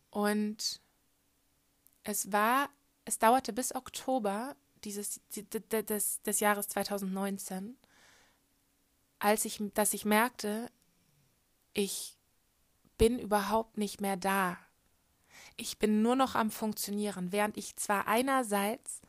Und 0.10 0.82
es 2.04 2.32
war, 2.32 2.70
es 3.06 3.20
dauerte 3.20 3.54
bis 3.54 3.76
Oktober 3.76 4.56
dieses, 4.84 5.22
des, 5.30 6.22
des 6.22 6.40
Jahres 6.40 6.68
2019, 6.70 7.78
als 9.20 9.46
ich, 9.46 9.62
dass 9.74 9.94
ich 9.94 10.06
merkte, 10.06 10.72
ich 11.74 12.19
bin 13.00 13.18
überhaupt 13.18 13.80
nicht 13.80 14.02
mehr 14.02 14.18
da. 14.18 14.60
Ich 15.58 15.80
bin 15.80 16.04
nur 16.04 16.16
noch 16.16 16.36
am 16.36 16.52
Funktionieren, 16.52 17.32
während 17.32 17.58
ich 17.58 17.76
zwar 17.78 18.08
einerseits 18.08 19.02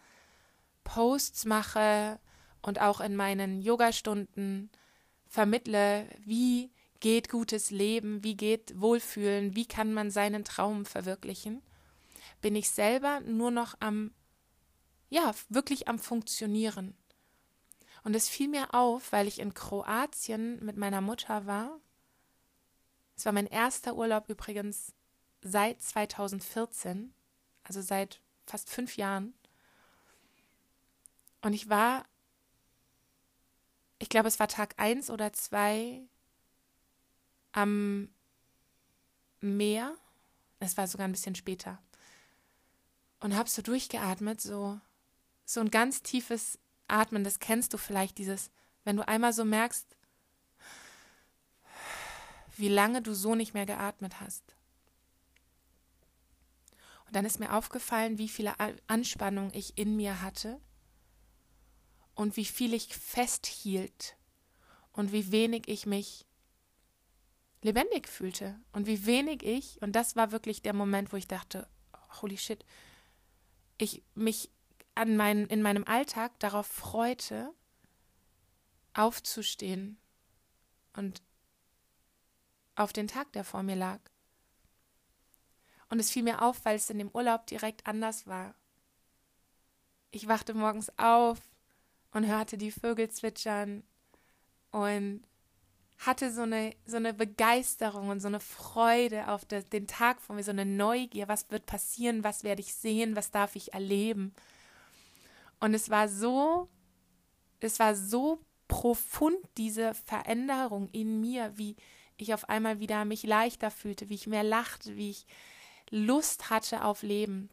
Posts 0.84 1.44
mache 1.44 2.18
und 2.62 2.80
auch 2.80 3.00
in 3.00 3.14
meinen 3.14 3.60
Yogastunden 3.60 4.70
vermittle, 5.26 6.08
wie 6.24 6.72
geht 7.00 7.28
gutes 7.28 7.70
Leben, 7.70 8.24
wie 8.24 8.36
geht 8.36 8.80
Wohlfühlen, 8.80 9.54
wie 9.54 9.66
kann 9.66 9.92
man 9.92 10.10
seinen 10.10 10.44
Traum 10.44 10.86
verwirklichen, 10.86 11.62
bin 12.40 12.56
ich 12.56 12.70
selber 12.70 13.20
nur 13.20 13.50
noch 13.50 13.74
am, 13.80 14.12
ja, 15.08 15.34
wirklich 15.48 15.88
am 15.88 15.98
Funktionieren. 15.98 16.96
Und 18.02 18.14
es 18.14 18.28
fiel 18.28 18.48
mir 18.48 18.72
auf, 18.72 19.12
weil 19.12 19.26
ich 19.26 19.40
in 19.40 19.52
Kroatien 19.52 20.64
mit 20.64 20.76
meiner 20.76 21.00
Mutter 21.00 21.46
war. 21.46 21.80
Es 23.20 23.26
war 23.26 23.34
mein 23.34 23.48
erster 23.48 23.96
Urlaub 23.96 24.30
übrigens 24.30 24.94
seit 25.42 25.82
2014, 25.82 27.12
also 27.64 27.82
seit 27.82 28.22
fast 28.46 28.70
fünf 28.70 28.96
Jahren. 28.96 29.34
Und 31.42 31.52
ich 31.52 31.68
war, 31.68 32.06
ich 33.98 34.08
glaube, 34.08 34.26
es 34.26 34.40
war 34.40 34.48
Tag 34.48 34.72
eins 34.78 35.10
oder 35.10 35.34
zwei 35.34 36.00
am 37.52 38.08
Meer. 39.42 39.94
Es 40.58 40.78
war 40.78 40.86
sogar 40.86 41.06
ein 41.06 41.12
bisschen 41.12 41.34
später. 41.34 41.78
Und 43.18 43.36
habe 43.36 43.50
so 43.50 43.60
durchgeatmet, 43.60 44.40
so, 44.40 44.80
so 45.44 45.60
ein 45.60 45.70
ganz 45.70 46.02
tiefes 46.02 46.58
Atmen. 46.88 47.22
Das 47.22 47.38
kennst 47.38 47.74
du 47.74 47.76
vielleicht, 47.76 48.16
dieses, 48.16 48.50
wenn 48.84 48.96
du 48.96 49.06
einmal 49.06 49.34
so 49.34 49.44
merkst, 49.44 49.94
wie 52.60 52.68
lange 52.68 53.02
du 53.02 53.14
so 53.14 53.34
nicht 53.34 53.54
mehr 53.54 53.66
geatmet 53.66 54.20
hast. 54.20 54.54
Und 57.06 57.16
dann 57.16 57.24
ist 57.24 57.40
mir 57.40 57.52
aufgefallen, 57.52 58.18
wie 58.18 58.28
viele 58.28 58.54
Anspannung 58.86 59.50
ich 59.52 59.76
in 59.76 59.96
mir 59.96 60.22
hatte 60.22 60.60
und 62.14 62.36
wie 62.36 62.44
viel 62.44 62.72
ich 62.72 62.96
festhielt 62.96 64.16
und 64.92 65.10
wie 65.10 65.32
wenig 65.32 65.66
ich 65.66 65.86
mich 65.86 66.26
lebendig 67.62 68.08
fühlte 68.08 68.58
und 68.72 68.86
wie 68.86 69.06
wenig 69.06 69.42
ich, 69.42 69.82
und 69.82 69.92
das 69.92 70.16
war 70.16 70.32
wirklich 70.32 70.62
der 70.62 70.72
Moment, 70.72 71.12
wo 71.12 71.16
ich 71.16 71.26
dachte, 71.26 71.68
holy 72.20 72.38
shit, 72.38 72.64
ich 73.78 74.02
mich 74.14 74.50
an 74.94 75.16
mein, 75.16 75.46
in 75.46 75.62
meinem 75.62 75.84
Alltag 75.84 76.38
darauf 76.38 76.66
freute, 76.66 77.52
aufzustehen 78.94 79.98
und 80.94 81.22
auf 82.80 82.92
den 82.92 83.08
Tag, 83.08 83.32
der 83.32 83.44
vor 83.44 83.62
mir 83.62 83.76
lag. 83.76 84.00
Und 85.88 85.98
es 85.98 86.10
fiel 86.10 86.22
mir 86.22 86.42
auf, 86.42 86.64
weil 86.64 86.76
es 86.76 86.90
in 86.90 86.98
dem 86.98 87.10
Urlaub 87.12 87.46
direkt 87.46 87.86
anders 87.86 88.26
war. 88.26 88.54
Ich 90.10 90.28
wachte 90.28 90.54
morgens 90.54 90.90
auf 90.98 91.38
und 92.12 92.26
hörte 92.26 92.56
die 92.56 92.70
Vögel 92.70 93.10
zwitschern 93.10 93.82
und 94.70 95.22
hatte 95.98 96.32
so 96.32 96.42
eine, 96.42 96.74
so 96.86 96.96
eine 96.96 97.12
Begeisterung 97.12 98.08
und 98.08 98.20
so 98.20 98.28
eine 98.28 98.40
Freude 98.40 99.28
auf 99.28 99.44
den 99.44 99.86
Tag 99.86 100.22
vor 100.22 100.34
mir, 100.34 100.42
so 100.42 100.50
eine 100.50 100.64
Neugier, 100.64 101.28
was 101.28 101.50
wird 101.50 101.66
passieren, 101.66 102.24
was 102.24 102.42
werde 102.42 102.62
ich 102.62 102.74
sehen, 102.74 103.16
was 103.16 103.30
darf 103.30 103.54
ich 103.54 103.74
erleben. 103.74 104.34
Und 105.58 105.74
es 105.74 105.90
war 105.90 106.08
so, 106.08 106.68
es 107.60 107.78
war 107.78 107.94
so 107.94 108.40
profund, 108.66 109.36
diese 109.58 109.92
Veränderung 109.92 110.88
in 110.88 111.20
mir, 111.20 111.52
wie 111.56 111.76
ich 112.22 112.34
auf 112.34 112.48
einmal 112.48 112.80
wieder 112.80 113.04
mich 113.04 113.22
leichter 113.22 113.70
fühlte, 113.70 114.08
wie 114.08 114.14
ich 114.14 114.26
mehr 114.26 114.42
lachte, 114.42 114.96
wie 114.96 115.10
ich 115.10 115.26
Lust 115.90 116.50
hatte 116.50 116.84
auf 116.84 117.02
Leben. 117.02 117.50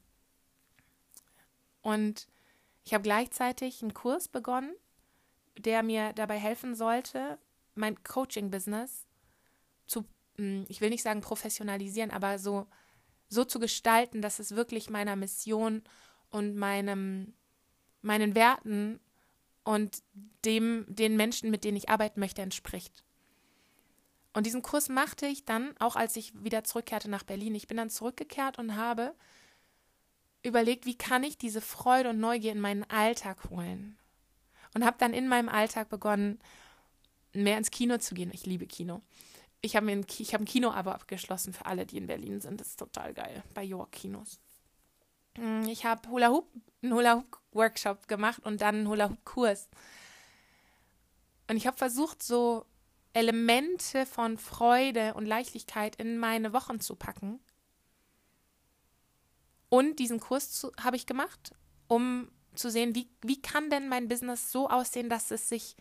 Und 1.82 2.28
ich 2.84 2.94
habe 2.94 3.04
gleichzeitig 3.04 3.82
einen 3.82 3.94
Kurs 3.94 4.28
begonnen, 4.28 4.74
der 5.58 5.84
mir 5.84 6.14
dabei 6.14 6.38
helfen 6.38 6.76
sollte, 6.76 7.38
mein 7.76 8.04
Coaching-Business 8.04 9.06
zu, 9.88 10.06
hm, 10.38 10.66
ich 10.68 10.82
will 10.82 10.90
nicht 10.90 11.04
sagen 11.04 11.22
professionalisieren, 11.22 12.12
aber 12.12 12.40
so, 12.40 12.68
so 13.30 13.44
zu 13.44 13.60
gestalten, 13.60 14.22
dass 14.22 14.40
es 14.40 14.56
wirklich 14.56 14.90
meiner 14.90 15.16
Mission 15.16 15.84
und 16.30 16.56
meinem, 16.56 17.34
meinen 18.02 18.36
Werten 18.36 19.00
und 19.64 20.04
dem, 20.46 20.86
den 20.88 21.18
Menschen, 21.18 21.52
mit 21.52 21.64
denen 21.64 21.78
ich 21.78 21.90
arbeiten 21.90 22.20
möchte, 22.20 22.42
entspricht. 22.42 23.04
Und 24.38 24.46
diesen 24.46 24.62
Kurs 24.62 24.88
machte 24.88 25.26
ich 25.26 25.46
dann, 25.46 25.74
auch 25.80 25.96
als 25.96 26.16
ich 26.16 26.32
wieder 26.44 26.64
zurückkehrte 26.64 27.10
nach 27.10 27.24
Berlin. 27.24 27.56
Ich 27.56 27.66
bin 27.66 27.78
dann 27.78 27.90
zurückgekehrt 27.90 28.60
und 28.60 28.76
habe 28.76 29.16
überlegt, 30.44 30.86
wie 30.86 30.96
kann 30.96 31.24
ich 31.24 31.40
diese 31.40 31.60
Freude 31.60 32.12
und 32.12 32.20
Neugier 32.20 32.52
in 32.52 32.60
meinen 32.60 32.84
Alltag 32.84 33.50
holen. 33.50 33.98
Und 34.76 34.86
habe 34.86 34.98
dann 35.00 35.16
in 35.16 35.28
meinem 35.28 35.50
Alltag 35.50 35.90
begonnen, 35.90 36.40
mehr 37.34 37.58
ins 37.58 37.72
Kino 37.72 37.98
zu 37.98 38.14
gehen. 38.14 38.30
Ich 38.32 38.46
liebe 38.46 38.68
Kino. 38.68 39.02
Ich 39.62 39.76
habe 39.76 39.90
ein, 39.90 40.04
hab 40.04 40.42
ein 40.42 40.46
Kino-Abo 40.46 40.92
abgeschlossen 40.92 41.52
für 41.52 41.66
alle, 41.66 41.88
die 41.88 41.98
in 41.98 42.06
Berlin 42.06 42.40
sind. 42.40 42.62
Das 42.62 42.68
ist 42.68 42.80
total 42.80 43.16
geil. 43.16 43.42
Bei 43.56 43.64
York 43.64 43.92
Kinos. 43.92 44.40
Hm, 45.34 45.64
ich 45.64 45.84
habe 45.84 46.08
Hula 46.10 46.30
Hoop, 46.30 46.48
einen 46.84 46.94
Hula 46.94 47.16
Hoop 47.16 47.40
Workshop 47.54 48.08
gemacht 48.08 48.46
und 48.46 48.62
dann 48.62 48.76
einen 48.76 48.88
Hula 48.88 49.10
Hoop 49.10 49.26
Kurs. 49.26 49.68
Und 51.50 51.58
ich 51.58 51.66
habe 51.66 51.76
versucht, 51.76 52.22
so 52.22 52.68
Elemente 53.18 54.06
von 54.06 54.38
Freude 54.38 55.16
und 55.16 55.26
Leichtigkeit 55.26 55.96
in 55.96 56.20
meine 56.20 56.54
Wochen 56.54 56.80
zu 56.80 56.96
packen. 56.96 57.40
Und 59.70 59.98
diesen 59.98 60.20
Kurs 60.20 60.68
habe 60.80 60.98
ich 60.98 61.08
gemacht, 61.08 61.52
um 61.88 62.30
zu 62.54 62.70
sehen, 62.70 62.94
wie, 62.94 63.10
wie 63.24 63.42
kann 63.42 63.72
denn 63.72 63.90
mein 63.90 64.08
Business 64.08 64.52
so 64.52 64.70
aussehen, 64.70 65.10
dass 65.10 65.32
es 65.32 65.50
sich 65.50 65.76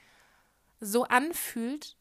so 0.81 1.05
anfühlt, 1.05 1.99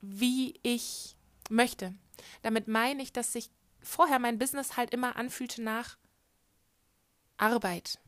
wie 0.00 0.58
ich 0.62 1.18
möchte. 1.50 1.94
Damit 2.40 2.66
meine 2.66 3.02
ich, 3.02 3.12
dass 3.12 3.34
sich 3.34 3.50
vorher 3.82 4.18
mein 4.18 4.38
Business 4.38 4.78
halt 4.78 4.94
immer 4.94 5.16
anfühlte 5.16 5.62
nach 5.62 5.98
Arbeit. 7.36 7.98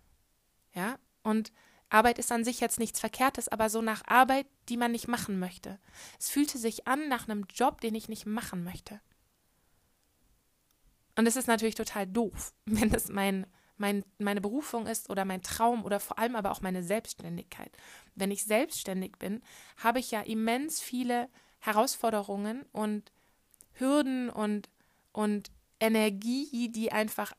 Ja, 0.75 0.99
und 1.23 1.53
Arbeit 1.89 2.19
ist 2.19 2.33
an 2.33 2.45
sich 2.45 2.61
jetzt 2.61 2.79
nichts 2.79 2.99
Verkehrtes, 2.99 3.49
aber 3.49 3.71
so 3.71 3.81
nach 3.81 4.03
Arbeit, 4.07 4.47
die 4.69 4.77
man 4.77 4.93
nicht 4.93 5.09
machen 5.09 5.39
möchte. 5.39 5.79
Es 6.19 6.29
fühlte 6.29 6.59
sich 6.59 6.87
an 6.89 7.09
nach 7.09 7.29
einem 7.29 7.47
Job, 7.55 7.81
den 7.81 7.95
ich 7.95 8.09
nicht 8.09 8.27
machen 8.27 8.65
möchte. 8.65 9.01
Und 11.17 11.27
es 11.27 11.37
ist 11.37 11.47
natürlich 11.49 11.77
total 11.77 12.07
doof, 12.07 12.53
wenn 12.65 12.91
das 12.91 13.09
mein 13.09 13.47
mein, 13.79 14.05
meine 14.19 14.41
Berufung 14.41 14.87
ist 14.87 15.11
oder 15.11 15.25
mein 15.25 15.43
Traum 15.43 15.85
oder 15.85 16.01
vor 16.01 16.19
allem 16.19 16.37
aber 16.37 16.51
auch 16.51 16.61
meine 16.61 16.83
Selbstständigkeit. 16.83 17.71
Wenn 18.15 18.31
ich 18.31 18.45
selbstständig 18.45 19.19
bin, 19.19 19.43
habe 19.77 19.99
ich 19.99 20.11
ja 20.11 20.23
immens 20.23 20.81
viele 20.81 21.29
Herausforderungen 21.59 22.65
und 22.73 23.13
Hürden 23.75 24.31
und, 24.31 24.71
und 25.13 25.51
Energie, 25.81 26.71
die 26.71 26.93
einfach 26.93 27.33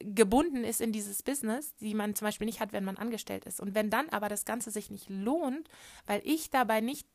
gebunden 0.00 0.64
ist 0.64 0.80
in 0.80 0.92
dieses 0.92 1.22
Business, 1.22 1.74
die 1.76 1.94
man 1.94 2.14
zum 2.14 2.26
Beispiel 2.26 2.46
nicht 2.46 2.60
hat, 2.60 2.72
wenn 2.72 2.84
man 2.84 2.96
angestellt 2.96 3.44
ist. 3.44 3.60
Und 3.60 3.74
wenn 3.74 3.90
dann 3.90 4.08
aber 4.10 4.28
das 4.28 4.44
Ganze 4.44 4.70
sich 4.70 4.90
nicht 4.90 5.08
lohnt, 5.08 5.68
weil 6.06 6.22
ich 6.24 6.50
dabei 6.50 6.80
nicht 6.80 7.08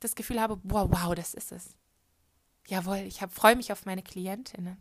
das 0.00 0.14
Gefühl 0.14 0.40
habe, 0.40 0.60
wow, 0.62 0.88
wow, 0.90 1.14
das 1.14 1.34
ist 1.34 1.52
es. 1.52 1.76
Jawohl, 2.66 2.98
ich 2.98 3.20
freue 3.30 3.56
mich 3.56 3.72
auf 3.72 3.84
meine 3.84 4.02
Klientinnen 4.02 4.78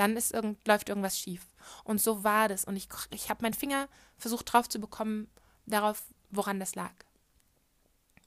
dann 0.00 0.16
ist 0.16 0.32
irgend, 0.32 0.66
läuft 0.66 0.88
irgendwas 0.88 1.18
schief. 1.18 1.46
Und 1.84 2.00
so 2.00 2.24
war 2.24 2.48
das. 2.48 2.64
Und 2.64 2.74
ich, 2.74 2.88
ich 3.10 3.28
habe 3.28 3.42
meinen 3.42 3.52
Finger 3.52 3.86
versucht 4.16 4.50
drauf 4.50 4.66
zu 4.66 4.78
bekommen, 4.78 5.30
darauf, 5.66 6.02
woran 6.30 6.58
das 6.58 6.74
lag. 6.74 6.94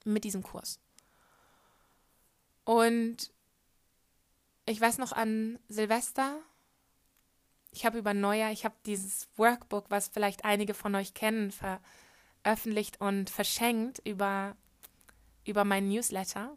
Mit 0.04 0.22
diesem 0.22 0.44
Kurs. 0.44 0.78
Und 2.62 3.32
ich 4.66 4.80
weiß 4.80 4.98
noch 4.98 5.10
an 5.10 5.58
Silvester, 5.68 6.38
ich 7.74 7.84
habe 7.84 7.98
über 7.98 8.14
Neujahr, 8.14 8.52
ich 8.52 8.64
habe 8.64 8.76
dieses 8.86 9.28
Workbook, 9.36 9.86
was 9.88 10.06
vielleicht 10.06 10.44
einige 10.44 10.74
von 10.74 10.94
euch 10.94 11.12
kennen, 11.12 11.50
veröffentlicht 11.50 13.00
und 13.00 13.30
verschenkt 13.30 14.00
über, 14.04 14.56
über 15.44 15.64
meinen 15.64 15.88
Newsletter. 15.88 16.56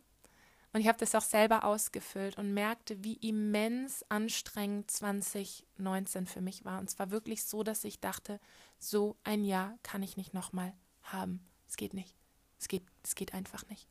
Und 0.73 0.81
ich 0.81 0.87
habe 0.87 0.99
das 0.99 1.15
auch 1.15 1.23
selber 1.23 1.63
ausgefüllt 1.63 2.37
und 2.37 2.53
merkte, 2.53 3.03
wie 3.03 3.15
immens 3.15 4.05
anstrengend 4.09 4.91
2019 4.91 6.27
für 6.27 6.41
mich 6.41 6.65
war. 6.65 6.79
Und 6.79 6.91
zwar 6.91 7.09
wirklich 7.09 7.43
so, 7.45 7.63
dass 7.63 7.83
ich 7.83 7.99
dachte, 7.99 8.39
so 8.77 9.17
ein 9.23 9.43
Jahr 9.43 9.75
kann 9.81 10.03
ich 10.03 10.17
nicht 10.17 10.35
nochmal 10.35 10.71
haben. 11.01 11.43
Es 11.67 11.77
geht 11.77 11.95
nicht. 11.95 12.13
Es 12.59 12.67
geht, 12.67 12.83
es 13.03 13.15
geht 13.15 13.33
einfach 13.33 13.67
nicht. 13.69 13.87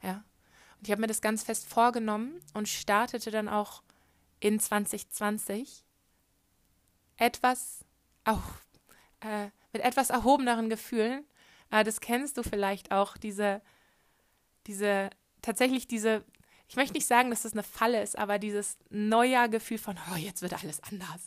Ja. 0.00 0.22
Und 0.78 0.86
ich 0.86 0.92
habe 0.92 1.00
mir 1.00 1.08
das 1.08 1.22
ganz 1.22 1.42
fest 1.42 1.68
vorgenommen 1.68 2.40
und 2.54 2.68
startete 2.68 3.32
dann 3.32 3.48
auch 3.48 3.82
in 4.38 4.60
2020 4.60 5.84
etwas 7.18 7.84
auch 8.24 8.42
äh, 9.20 9.48
mit 9.72 9.82
etwas 9.82 10.10
erhobeneren 10.10 10.70
Gefühlen. 10.70 11.24
Äh, 11.70 11.84
das 11.84 12.00
kennst 12.00 12.38
du 12.38 12.42
vielleicht 12.42 12.92
auch, 12.92 13.16
diese, 13.16 13.60
diese, 14.66 15.10
tatsächlich 15.42 15.86
diese, 15.86 16.24
ich 16.68 16.76
möchte 16.76 16.94
nicht 16.94 17.06
sagen, 17.06 17.30
dass 17.30 17.42
das 17.42 17.52
eine 17.52 17.62
Falle 17.62 18.02
ist, 18.02 18.16
aber 18.18 18.38
dieses 18.38 18.78
Neujahrgefühl 18.90 19.78
von, 19.78 19.98
oh, 20.12 20.16
jetzt 20.16 20.42
wird 20.42 20.54
alles 20.62 20.82
anders. 20.82 21.26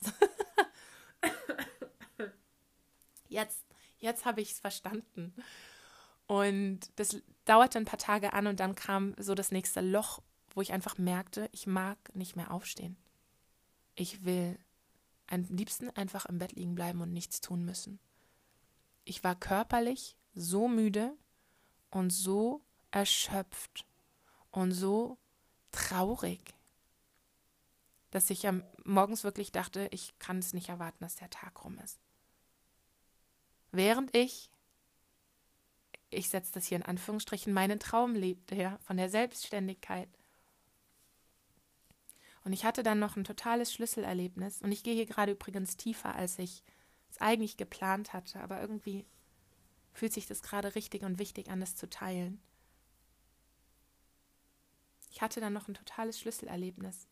jetzt, 3.28 3.66
jetzt 3.98 4.26
habe 4.26 4.42
ich 4.42 4.52
es 4.52 4.60
verstanden. 4.60 5.34
Und 6.28 6.80
das 6.96 7.22
dauerte 7.46 7.78
ein 7.78 7.86
paar 7.86 8.00
Tage 8.00 8.34
an 8.34 8.48
und 8.48 8.60
dann 8.60 8.76
kam 8.76 9.16
so 9.18 9.36
das 9.36 9.52
nächste 9.52 9.82
Loch, 9.82 10.22
wo 10.54 10.62
ich 10.62 10.72
einfach 10.72 10.98
merkte, 10.98 11.50
ich 11.52 11.68
mag 11.68 11.98
nicht 12.14 12.36
mehr 12.36 12.52
aufstehen. 12.52 12.98
Ich 13.96 14.24
will 14.24 14.58
am 15.32 15.44
liebsten 15.50 15.90
einfach 15.92 16.26
im 16.26 16.38
Bett 16.38 16.54
liegen 16.54 16.76
bleiben 16.76 17.02
und 17.02 17.14
nichts 17.14 17.42
tun 17.42 17.64
müssen. 17.64 18.00
Ich 19.06 19.24
war 19.24 19.36
körperlich 19.36 20.18
so 20.34 20.68
müde 20.68 21.18
und 21.90 22.12
so 22.12 22.62
erschöpft 22.92 23.86
und 24.52 24.72
so 24.74 25.18
traurig, 25.72 26.54
dass 28.12 28.30
ich 28.30 28.48
am 28.48 28.64
morgens 28.84 29.24
wirklich 29.24 29.52
dachte, 29.52 29.88
ich 29.92 30.18
kann 30.20 30.40
es 30.40 30.54
nicht 30.54 30.70
erwarten, 30.70 31.04
dass 31.04 31.16
der 31.16 31.30
Tag 31.30 31.64
rum 31.64 31.80
ist. 31.80 32.00
Während 33.72 34.16
ich, 34.16 34.50
ich 36.10 36.28
setze 36.28 36.52
das 36.52 36.66
hier 36.66 36.76
in 36.76 36.84
Anführungsstrichen, 36.84 37.54
meinen 37.54 37.80
Traum 37.80 38.16
lebte, 38.16 38.56
ja, 38.56 38.78
von 38.80 38.98
der 38.98 39.10
Selbstständigkeit, 39.10 40.10
und 42.44 42.54
ich 42.54 42.66
hatte 42.66 42.84
dann 42.84 43.00
noch 43.00 43.16
ein 43.16 43.24
totales 43.24 43.72
Schlüsselerlebnis. 43.74 44.62
Und 44.62 44.72
ich 44.72 44.84
gehe 44.84 44.96
hier 44.96 45.06
gerade 45.06 45.34
übrigens 45.34 45.78
tiefer, 45.78 46.16
als 46.16 46.40
ich 46.40 46.64
es 47.10 47.20
eigentlich 47.20 47.58
geplant 47.58 48.14
hatte. 48.14 48.42
Aber 48.42 48.60
irgendwie 48.60 49.06
fühlt 49.94 50.14
sich 50.14 50.26
das 50.26 50.42
gerade 50.42 50.74
richtig 50.76 51.04
und 51.04 51.20
wichtig 51.20 51.52
an, 51.52 51.60
das 51.60 51.76
zu 51.76 51.90
teilen. 51.90 52.42
Ich 55.12 55.22
hatte 55.22 55.40
dann 55.40 55.54
noch 55.54 55.68
ein 55.68 55.76
totales 55.76 56.20
Schlüsselerlebnis. 56.20 57.08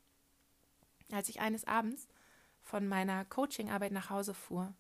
Als 1.12 1.29
ich 1.29 1.41
eines 1.41 1.65
Abends 1.65 2.07
von 2.62 2.88
meiner 2.88 3.25
Coachingarbeit 3.25 3.91
nach 3.91 4.09
Hause 4.09 4.33
fuhr, 4.33 4.74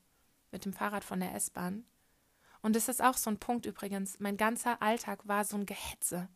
mit 0.51 0.65
dem 0.65 0.73
Fahrrad 0.73 1.03
von 1.03 1.19
der 1.19 1.33
S-Bahn. 1.35 1.85
Und 2.61 2.75
das 2.75 2.87
ist 2.87 3.03
auch 3.03 3.17
so 3.17 3.29
ein 3.29 3.39
Punkt 3.39 3.65
übrigens. 3.65 4.19
Mein 4.19 4.37
ganzer 4.37 4.81
Alltag 4.81 5.27
war 5.27 5.45
so 5.45 5.57
ein 5.57 5.65
Gehetze, 5.65 6.27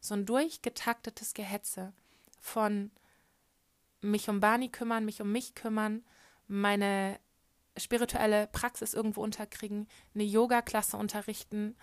so 0.00 0.14
ein 0.14 0.26
durchgetaktetes 0.26 1.34
Gehetze 1.34 1.92
von 2.40 2.90
mich 4.00 4.28
um 4.28 4.40
Barney 4.40 4.68
kümmern, 4.68 5.04
mich 5.04 5.20
um 5.20 5.32
mich 5.32 5.54
kümmern, 5.54 6.04
meine 6.46 7.18
spirituelle 7.76 8.48
Praxis 8.48 8.94
irgendwo 8.94 9.22
unterkriegen, 9.22 9.88
eine 10.14 10.24
Yoga-Klasse 10.24 10.96
unterrichten, 10.96 11.76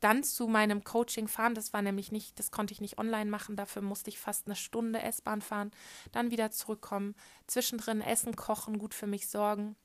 dann 0.00 0.24
zu 0.24 0.48
meinem 0.48 0.84
Coaching 0.84 1.28
fahren. 1.28 1.54
Das 1.54 1.72
war 1.72 1.82
nämlich 1.82 2.12
nicht, 2.12 2.38
das 2.38 2.50
konnte 2.50 2.72
ich 2.72 2.80
nicht 2.80 2.98
online 2.98 3.30
machen, 3.30 3.56
dafür 3.56 3.82
musste 3.82 4.10
ich 4.10 4.18
fast 4.18 4.46
eine 4.46 4.56
Stunde 4.56 5.00
S-Bahn 5.00 5.42
fahren, 5.42 5.70
dann 6.10 6.30
wieder 6.30 6.50
zurückkommen, 6.50 7.14
zwischendrin 7.46 8.00
Essen 8.00 8.36
kochen, 8.36 8.78
gut 8.78 8.94
für 8.94 9.06
mich 9.06 9.28
sorgen 9.28 9.76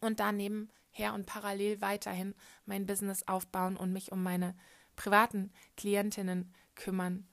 und 0.00 0.20
daneben 0.20 0.70
her 0.90 1.14
und 1.14 1.26
parallel 1.26 1.80
weiterhin 1.80 2.34
mein 2.64 2.86
Business 2.86 3.26
aufbauen 3.28 3.76
und 3.76 3.92
mich 3.92 4.12
um 4.12 4.22
meine 4.22 4.56
privaten 4.96 5.52
Klientinnen 5.76 6.52
kümmern. 6.74 7.28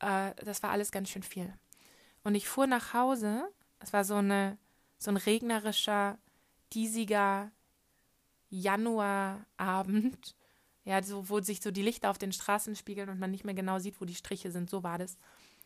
Äh, 0.00 0.34
das 0.44 0.62
war 0.62 0.70
alles 0.70 0.92
ganz 0.92 1.08
schön 1.08 1.22
viel. 1.22 1.52
Und 2.24 2.34
ich 2.34 2.48
fuhr 2.48 2.66
nach 2.66 2.92
Hause. 2.94 3.48
Es 3.78 3.92
war 3.92 4.04
so, 4.04 4.16
eine, 4.16 4.58
so 4.98 5.10
ein 5.10 5.16
regnerischer, 5.16 6.18
diesiger 6.72 7.52
Januarabend. 8.50 10.34
Ja, 10.86 11.02
so, 11.02 11.30
wo 11.30 11.40
sich 11.40 11.62
so 11.62 11.70
die 11.70 11.80
Lichter 11.80 12.10
auf 12.10 12.18
den 12.18 12.30
Straßen 12.30 12.76
spiegeln 12.76 13.08
und 13.08 13.18
man 13.18 13.30
nicht 13.30 13.42
mehr 13.42 13.54
genau 13.54 13.78
sieht, 13.78 14.02
wo 14.02 14.04
die 14.04 14.14
Striche 14.14 14.50
sind. 14.50 14.68
So 14.68 14.82
war 14.82 14.98
das. 14.98 15.16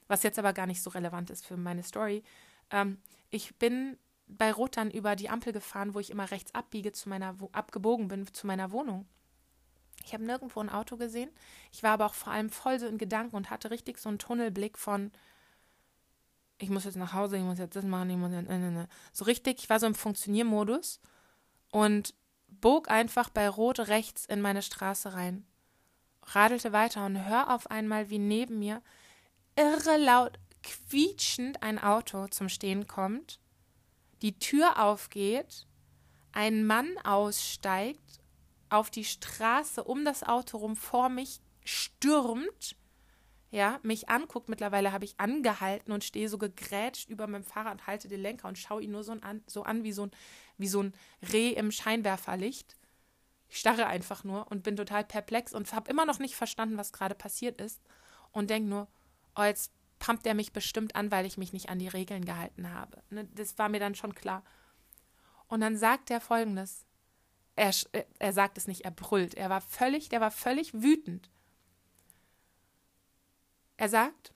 Was 0.07 0.23
jetzt 0.23 0.39
aber 0.39 0.53
gar 0.53 0.69
nicht 0.69 0.81
so 0.81 0.91
relevant 0.91 1.31
ist 1.31 1.45
für 1.45 1.57
meine 1.57 1.83
Story. 1.83 2.23
Ähm, 2.71 2.99
ich 3.29 3.57
bin 3.57 3.99
bei 4.29 4.53
Rot 4.53 4.77
dann 4.77 4.93
über 4.93 5.17
die 5.17 5.29
Ampel 5.29 5.53
gefahren, 5.53 5.95
wo 5.95 5.99
ich 5.99 6.11
immer 6.11 6.31
rechts 6.31 6.55
abbiege 6.55 6.93
zu 6.93 7.09
meiner, 7.09 7.41
wo, 7.41 7.49
abgebogen 7.51 8.07
bin 8.07 8.33
zu 8.33 8.47
meiner 8.47 8.71
Wohnung. 8.71 9.07
Ich 10.05 10.15
habe 10.15 10.25
nirgendwo 10.25 10.61
ein 10.61 10.71
Auto 10.71 10.97
gesehen. 10.97 11.31
Ich 11.73 11.83
war 11.83 11.91
aber 11.91 12.07
auch 12.07 12.15
vor 12.15 12.33
allem 12.33 12.51
voll 12.51 12.79
so 12.79 12.87
in 12.87 12.99
Gedanken 12.99 13.35
und 13.35 13.51
hatte 13.51 13.71
richtig 13.73 13.99
so 13.99 14.09
einen 14.09 14.19
Tunnelblick 14.19 14.79
von, 14.79 15.11
ich 16.59 16.71
muss 16.71 16.85
jetzt 16.85 16.97
nach 16.97 17.13
Hause, 17.13 17.37
ich 17.37 17.43
muss 17.43 17.59
jetzt 17.59 17.77
das 17.77 17.85
machen, 17.85 18.11
ich 18.11 18.17
muss 18.17 18.33
jetzt, 18.33 18.49
ne, 18.49 18.59
ne, 18.59 18.71
ne. 18.71 18.89
so 19.13 19.25
richtig, 19.25 19.61
ich 19.61 19.71
war 19.71 19.81
so 19.81 19.87
im 19.87 19.95
Funktioniermodus 19.95 21.01
und 21.71 22.15
bog 22.49 22.91
einfach 22.91 23.31
bei 23.31 23.49
Rot 23.49 23.81
rechts 23.81 24.27
in 24.27 24.41
meine 24.41 24.63
Straße 24.63 25.15
rein, 25.15 25.47
radelte 26.23 26.73
weiter 26.73 27.07
und 27.07 27.25
hör 27.25 27.55
auf 27.55 27.71
einmal, 27.71 28.11
wie 28.11 28.19
neben 28.19 28.59
mir 28.59 28.83
irre 29.57 29.97
laut 29.99 30.39
quietschend 30.63 31.63
ein 31.63 31.79
Auto 31.79 32.27
zum 32.29 32.49
Stehen 32.49 32.87
kommt, 32.87 33.39
die 34.23 34.39
Tür 34.39 34.83
aufgeht, 34.83 35.67
ein 36.33 36.67
Mann 36.67 36.99
aussteigt, 37.05 38.21
auf 38.69 38.91
die 38.91 39.05
Straße 39.05 39.83
um 39.85 40.05
das 40.05 40.23
Auto 40.23 40.59
rum 40.59 40.77
vor 40.77 41.09
mich 41.09 41.41
stürmt 41.65 42.77
ja, 43.51 43.81
mich 43.83 44.09
anguckt. 44.09 44.49
Mittlerweile 44.49 44.93
habe 44.93 45.05
ich 45.05 45.19
angehalten 45.19 45.93
und 45.93 46.05
stehe 46.05 46.29
so 46.29 46.39
gegrätscht 46.39 47.09
über 47.09 47.27
meinem 47.27 47.45
Fahrrad 47.45 47.73
und 47.73 47.87
halte 47.87 48.09
den 48.09 48.21
Lenker 48.21 48.49
und 48.49 48.59
schaue 48.59 48.83
ihn 48.83 48.91
nur 48.91 49.05
so 49.05 49.13
an, 49.13 49.43
so 49.47 49.63
an 49.63 49.85
wie 49.85 49.93
so 49.93 50.07
ein, 50.07 50.11
wie 50.59 50.69
so 50.69 50.83
ein 50.83 50.95
Reh 51.33 51.51
im 51.51 51.71
Scheinwerferlicht. 51.71 52.77
Ich 53.49 53.59
starre 53.59 53.87
einfach 53.87 54.25
nur 54.25 54.51
und 54.51 54.63
bin 54.63 54.77
total 54.77 55.05
perplex 55.05 55.55
und 55.55 55.73
habe 55.73 55.91
immer 55.91 56.05
noch 56.05 56.19
nicht 56.19 56.37
verstanden, 56.37 56.77
was 56.77 56.93
gerade 56.93 57.15
passiert 57.15 57.61
ist 57.61 57.81
und 58.33 58.51
denke 58.51 58.69
nur, 58.69 58.89
oh, 59.37 59.43
jetzt 59.43 59.73
pumpt 59.99 60.27
er 60.27 60.35
mich 60.35 60.53
bestimmt 60.53 60.95
an, 60.95 61.11
weil 61.11 61.25
ich 61.25 61.39
mich 61.39 61.53
nicht 61.53 61.71
an 61.71 61.79
die 61.79 61.89
Regeln 61.89 62.25
gehalten 62.25 62.73
habe. 62.73 63.03
Ne, 63.11 63.25
das 63.35 63.59
war 63.59 63.69
mir 63.69 63.81
dann 63.81 63.95
schon 63.95 64.15
klar. 64.15 64.45
Und 65.49 65.61
dann 65.61 65.77
sagt 65.77 66.11
er 66.11 66.21
folgendes. 66.21 66.85
Er, 67.57 67.73
er 68.19 68.33
sagt 68.33 68.59
es 68.59 68.69
nicht, 68.69 68.83
er 68.83 68.93
brüllt. 68.93 69.35
Er 69.35 69.51
war 69.51 69.61
völlig, 69.61 70.11
der 70.11 70.21
war 70.21 70.31
völlig 70.31 70.75
wütend. 70.75 71.31
Er 73.79 73.89
sagt, 73.89 74.33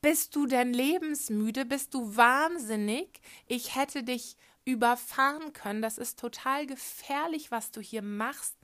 bist 0.00 0.34
du 0.34 0.46
denn 0.46 0.72
lebensmüde? 0.72 1.66
Bist 1.66 1.92
du 1.94 2.16
wahnsinnig? 2.16 3.20
Ich 3.46 3.76
hätte 3.76 4.02
dich 4.02 4.36
überfahren 4.64 5.52
können. 5.52 5.82
Das 5.82 5.98
ist 5.98 6.18
total 6.18 6.66
gefährlich, 6.66 7.50
was 7.50 7.70
du 7.70 7.80
hier 7.82 8.02
machst. 8.02 8.56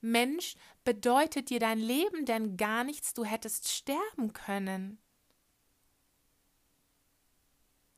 Mensch, 0.00 0.56
bedeutet 0.84 1.50
dir 1.50 1.60
dein 1.60 1.78
Leben 1.78 2.24
denn 2.24 2.56
gar 2.56 2.82
nichts? 2.82 3.12
Du 3.12 3.24
hättest 3.24 3.68
sterben 3.68 4.32
können. 4.32 4.98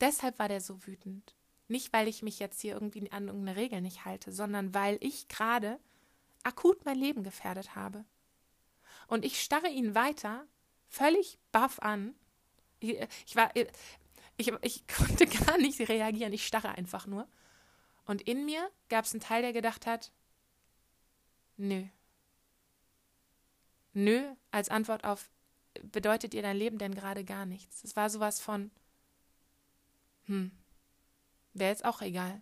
Deshalb 0.00 0.40
war 0.40 0.48
der 0.48 0.60
so 0.60 0.86
wütend. 0.86 1.36
Nicht, 1.68 1.92
weil 1.92 2.08
ich 2.08 2.22
mich 2.22 2.40
jetzt 2.40 2.60
hier 2.60 2.74
irgendwie 2.74 3.12
an 3.12 3.28
irgendeine 3.28 3.56
Regel 3.56 3.80
nicht 3.80 4.04
halte, 4.04 4.32
sondern 4.32 4.74
weil 4.74 4.98
ich 5.00 5.28
gerade 5.28 5.78
akut 6.42 6.84
mein 6.84 6.98
Leben 6.98 7.22
gefährdet 7.22 7.76
habe. 7.76 8.04
Und 9.06 9.24
ich 9.24 9.40
starre 9.40 9.68
ihn 9.68 9.94
weiter 9.94 10.48
völlig 10.90 11.38
baff 11.52 11.78
an. 11.78 12.14
Ich, 12.80 12.98
ich 13.26 13.36
war, 13.36 13.50
ich, 14.36 14.52
ich 14.60 14.86
konnte 14.88 15.26
gar 15.46 15.56
nicht 15.58 15.80
reagieren, 15.88 16.32
ich 16.32 16.46
starre 16.46 16.70
einfach 16.70 17.06
nur. 17.06 17.26
Und 18.04 18.22
in 18.22 18.44
mir 18.44 18.68
gab 18.88 19.04
es 19.04 19.12
einen 19.12 19.20
Teil, 19.20 19.42
der 19.42 19.52
gedacht 19.52 19.86
hat, 19.86 20.10
nö. 21.56 21.84
Nö, 23.92 24.34
als 24.50 24.68
Antwort 24.68 25.04
auf, 25.04 25.30
bedeutet 25.82 26.34
ihr 26.34 26.42
dein 26.42 26.56
Leben 26.56 26.78
denn 26.78 26.94
gerade 26.94 27.24
gar 27.24 27.46
nichts? 27.46 27.84
Es 27.84 27.96
war 27.96 28.10
sowas 28.10 28.40
von, 28.40 28.70
hm, 30.26 30.50
wäre 31.54 31.70
jetzt 31.70 31.84
auch 31.84 32.02
egal. 32.02 32.40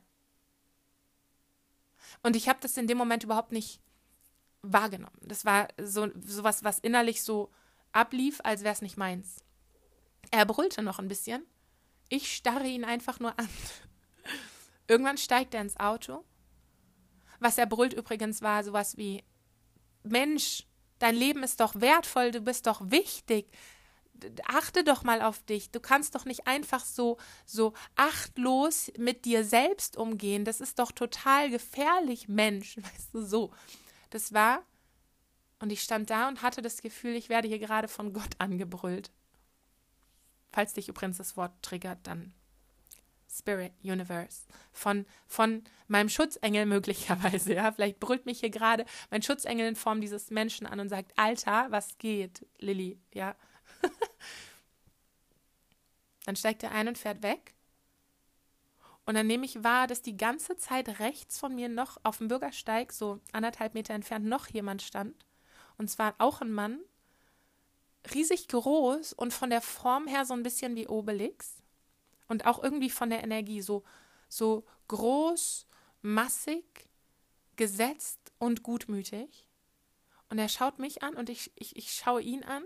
Und 2.23 2.37
ich 2.37 2.49
habe 2.49 2.61
das 2.61 2.77
in 2.77 2.87
dem 2.87 2.99
Moment 2.99 3.25
überhaupt 3.25 3.53
nicht 3.53 3.81
wahrgenommen. 4.63 5.19
Das 5.21 5.45
war 5.45 5.69
so 5.81 6.09
sowas, 6.21 6.65
was 6.65 6.79
innerlich 6.79 7.23
so 7.23 7.51
ablief, 7.93 8.41
als 8.45 8.63
wäre 8.63 8.75
es 8.75 8.83
nicht 8.83 8.97
meins. 8.97 9.37
Er 10.31 10.45
brüllte 10.47 10.83
noch 10.83 10.99
ein 10.99 11.09
bisschen, 11.09 11.45
Ich 12.11 12.35
starre 12.35 12.67
ihn 12.67 12.85
einfach 12.85 13.21
nur 13.21 13.39
an. 13.39 13.49
Irgendwann 14.89 15.19
steigt 15.19 15.55
er 15.55 15.61
ins 15.61 15.79
Auto. 15.79 16.25
Was 17.41 17.59
er 17.59 17.67
brüllt 17.67 17.93
übrigens 17.93 18.43
war 18.43 18.65
sowas 18.65 18.97
wie, 18.97 19.23
Mensch, 20.03 20.67
dein 20.99 21.15
Leben 21.15 21.43
ist 21.43 21.61
doch 21.61 21.75
wertvoll, 21.81 22.31
du 22.31 22.41
bist 22.41 22.67
doch 22.67 22.81
wichtig. 22.91 23.51
Achte 24.49 24.83
doch 24.83 25.05
mal 25.05 25.23
auf 25.23 25.45
dich. 25.45 25.71
Du 25.71 25.79
kannst 25.79 26.15
doch 26.15 26.25
nicht 26.25 26.49
einfach 26.49 26.85
so, 26.85 27.19
so 27.47 27.75
achtlos 27.95 28.91
mit 28.99 29.25
dir 29.25 29.45
selbst 29.45 29.97
umgehen. 29.97 30.45
Das 30.45 30.61
ist 30.61 30.81
doch 30.81 30.91
total 30.91 31.51
gefährlich, 31.51 32.27
Mensch. 32.27 32.77
Weißt 32.79 33.15
du, 33.15 33.23
so. 33.23 33.53
Das 34.11 34.33
war, 34.33 34.65
und 35.61 35.71
ich 35.71 35.83
stand 35.83 36.11
da 36.11 36.29
und 36.29 36.43
hatte 36.43 36.63
das 36.63 36.83
Gefühl, 36.83 37.15
ich 37.15 37.29
werde 37.29 37.49
hier 37.49 37.59
gerade 37.59 37.89
von 37.89 38.13
Gott 38.13 38.35
angebrüllt. 38.39 39.11
Falls 40.51 40.75
dich 40.75 40.89
übrigens 40.89 41.19
das 41.19 41.37
Wort 41.37 41.53
triggert, 41.63 41.99
dann 42.05 42.33
Spirit 43.31 43.73
Universe 43.83 44.47
von, 44.73 45.05
von 45.27 45.63
meinem 45.87 46.09
Schutzengel 46.09 46.67
möglicherweise. 46.67 47.55
Ja, 47.55 47.73
vielleicht 47.73 48.01
brüllt 48.01 48.27
mich 48.27 48.41
hier 48.41 48.51
gerade 48.51 48.85
mein 49.11 49.23
Schutzengel 49.23 49.67
in 49.67 49.77
Form 49.77 50.01
dieses 50.01 50.31
Menschen 50.31 50.67
an 50.67 50.81
und 50.81 50.89
sagt: 50.89 51.13
Alter, 51.17 51.67
was 51.71 51.99
geht, 51.99 52.47
Lilly? 52.59 52.99
Ja. 53.13 53.37
dann 56.25 56.37
steigt 56.37 56.63
er 56.63 56.73
ein 56.73 56.89
und 56.89 56.99
fährt 56.99 57.23
weg. 57.23 57.55
Und 59.05 59.15
dann 59.15 59.27
nehme 59.27 59.47
ich 59.47 59.65
wahr, 59.65 59.87
dass 59.87 60.03
die 60.03 60.19
ganze 60.19 60.57
Zeit 60.57 61.01
rechts 61.01 61.39
von 61.39 61.55
mir 61.55 61.71
noch 61.71 61.97
auf 62.03 62.19
dem 62.19 62.29
Bürgersteig, 62.29 62.93
so 62.93 63.21
anderthalb 63.33 63.73
Meter 63.73 63.95
entfernt, 63.95 64.27
noch 64.27 64.49
jemand 64.49 64.83
stand. 64.83 65.15
Und 65.79 65.89
zwar 65.89 66.15
auch 66.19 66.41
ein 66.41 66.53
Mann, 66.53 66.81
riesig 68.15 68.49
groß 68.49 69.15
und 69.15 69.33
von 69.33 69.51
der 69.51 69.63
Form 69.63 70.07
her 70.07 70.25
so 70.25 70.35
ein 70.35 70.43
bisschen 70.43 70.77
wie 70.77 70.89
Obelix 70.89 71.63
und 72.27 72.47
auch 72.47 72.63
irgendwie 72.63 72.91
von 72.91 73.11
der 73.11 73.23
Energie 73.23 73.63
so 73.63 73.85
so 74.29 74.65
groß, 74.89 75.67
massig, 76.03 76.89
gesetzt 77.57 78.21
und 78.39 78.63
gutmütig. 78.63 79.49
Und 80.29 80.39
er 80.39 80.49
schaut 80.49 80.79
mich 80.79 81.03
an 81.03 81.15
und 81.15 81.31
ich, 81.31 81.51
ich, 81.57 81.77
ich 81.77 81.93
schaue 81.93 82.23
ihn 82.23 82.45
an. 82.45 82.65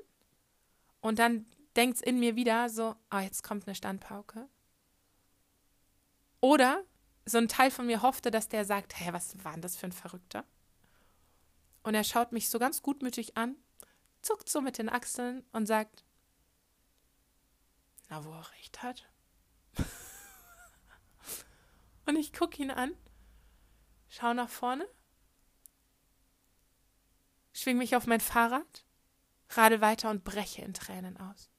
Und 1.01 1.19
dann 1.19 1.47
denkt 1.77 1.97
es 1.97 2.03
in 2.03 2.19
mir 2.19 2.37
wieder 2.37 2.69
so, 2.69 2.97
ah, 3.09 3.21
jetzt 3.21 3.43
kommt 3.43 3.67
eine 3.67 3.75
Standpauke. 3.75 4.49
Oder 6.41 6.85
so 7.25 7.39
ein 7.39 7.49
Teil 7.49 7.71
von 7.71 7.87
mir 7.87 8.03
hoffte, 8.03 8.33
dass 8.33 8.49
der 8.49 8.65
sagt, 8.65 8.99
hä, 8.99 9.13
was 9.13 9.43
war 9.45 9.53
denn 9.53 9.63
das 9.63 9.77
für 9.77 9.87
ein 9.87 9.93
Verrückter? 9.93 10.45
Und 11.83 11.95
er 11.95 12.05
schaut 12.05 12.33
mich 12.33 12.49
so 12.49 12.59
ganz 12.59 12.83
gutmütig 12.83 13.37
an 13.37 13.57
zuckt 14.23 14.49
so 14.49 14.61
mit 14.61 14.79
den 14.79 14.89
Achseln 14.89 15.45
und 15.53 15.67
sagt, 15.67 16.05
na, 18.09 18.25
wo 18.25 18.31
er 18.33 18.51
recht 18.53 18.83
hat. 18.83 19.11
und 22.07 22.17
ich 22.17 22.33
gucke 22.33 22.63
ihn 22.63 22.71
an, 22.71 22.95
schaue 24.09 24.35
nach 24.35 24.49
vorne, 24.49 24.89
schwing 27.53 27.79
mich 27.79 27.97
auf 27.97 28.07
mein 28.07 28.21
Fahrrad, 28.21 28.87
rade 29.51 29.81
weiter 29.81 30.11
und 30.11 30.25
breche 30.25 30.63
in 30.63 30.75
Tränen 30.75 31.17
aus. 31.19 31.51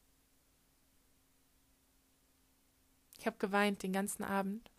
Ich 3.17 3.27
habe 3.27 3.37
geweint 3.37 3.83
den 3.83 3.93
ganzen 3.93 4.23
Abend. 4.23 4.69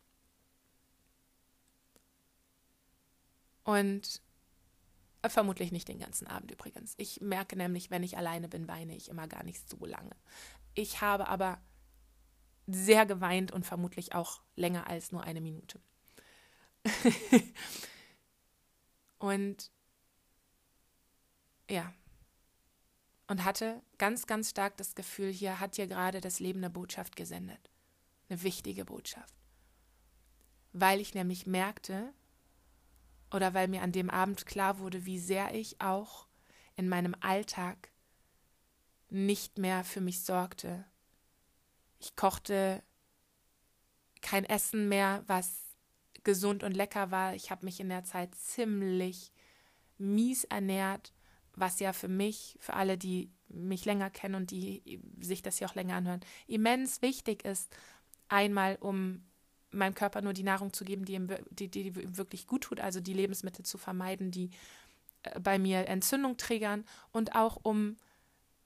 Und 3.63 4.21
Vermutlich 5.29 5.73
nicht 5.73 5.89
den 5.89 5.99
ganzen 5.99 6.27
Abend 6.27 6.51
übrigens. 6.51 6.95
Ich 6.99 7.21
merke 7.21 7.57
nämlich, 7.57 7.91
wenn 7.91 8.03
ich 8.03 8.19
alleine 8.19 8.49
bin, 8.49 8.69
weine 8.69 8.95
ich 8.95 9.09
immer 9.09 9.27
gar 9.27 9.43
nicht 9.43 9.69
so 9.69 9.85
lange. 9.87 10.15
Ich 10.75 11.01
habe 11.01 11.29
aber 11.29 11.61
sehr 12.67 13.07
geweint 13.07 13.53
und 13.53 13.65
vermutlich 13.65 14.15
auch 14.15 14.43
länger 14.57 14.87
als 14.87 15.13
nur 15.13 15.23
eine 15.23 15.41
Minute. 15.41 15.81
und 19.19 19.71
ja. 21.71 21.93
Und 23.27 23.45
hatte 23.45 23.83
ganz, 23.97 24.27
ganz 24.27 24.51
stark 24.51 24.77
das 24.77 24.95
Gefühl, 24.95 25.33
hier 25.33 25.59
hat 25.61 25.77
hier 25.77 25.87
gerade 25.87 26.21
das 26.21 26.41
Leben 26.41 26.59
eine 26.59 26.69
Botschaft 26.69 27.17
gesendet. 27.17 27.71
Eine 28.29 28.43
wichtige 28.43 28.85
Botschaft. 28.85 29.35
Weil 30.73 31.01
ich 31.01 31.15
nämlich 31.15 31.47
merkte, 31.47 32.13
oder 33.35 33.53
weil 33.53 33.69
mir 33.69 33.83
an 33.83 33.93
dem 33.93 34.11
Abend 34.11 34.47
klar 34.47 34.79
wurde, 34.79 35.05
wie 35.07 35.19
sehr 35.19 35.55
ich 35.55 35.81
auch 35.81 36.29
in 36.77 36.89
meinem 36.89 37.17
Alltag 37.21 37.91
nicht 39.11 39.59
mehr 39.59 39.85
für 39.85 40.01
mich 40.01 40.23
sorgte. 40.23 40.85
Ich 41.99 42.17
kochte 42.17 42.83
kein 44.23 44.45
Essen 44.45 44.89
mehr, 44.89 45.25
was 45.27 45.65
gesund 46.23 46.63
und 46.63 46.73
lecker 46.73 47.11
war. 47.11 47.35
Ich 47.35 47.51
habe 47.51 47.65
mich 47.65 47.81
in 47.81 47.89
der 47.89 48.05
Zeit 48.05 48.35
ziemlich 48.35 49.33
mies 49.99 50.45
ernährt, 50.45 51.13
was 51.55 51.81
ja 51.81 51.93
für 51.93 52.09
mich, 52.09 52.57
für 52.61 52.75
alle, 52.75 52.97
die 52.97 53.31
mich 53.49 53.85
länger 53.85 54.11
kennen 54.11 54.35
und 54.35 54.51
die 54.51 55.01
sich 55.21 55.43
das 55.43 55.61
ja 55.61 55.69
auch 55.69 55.75
länger 55.75 55.97
anhören, 55.97 56.21
immens 56.47 57.03
wichtig 57.03 57.45
ist. 57.45 57.77
Einmal, 58.29 58.77
um 58.81 59.25
meinem 59.77 59.95
Körper 59.95 60.23
nur 60.23 60.33
die 60.33 60.43
Nahrung 60.43 60.73
zu 60.73 60.85
geben, 60.85 61.05
die 61.05 61.15
ihm, 61.15 61.29
die, 61.51 61.69
die 61.69 61.89
ihm 61.89 62.17
wirklich 62.17 62.47
gut 62.47 62.63
tut, 62.63 62.81
also 62.81 63.01
die 63.01 63.15
Lebensmittel 63.15 63.65
zu 63.65 63.79
vermeiden, 63.79 64.31
die 64.31 64.51
äh, 65.23 65.39
bei 65.41 65.59
mir 65.59 65.89
Entzündung 65.89 66.37
triggern 66.37 66.85
und 67.13 67.35
auch 67.35 67.59
um, 67.63 67.97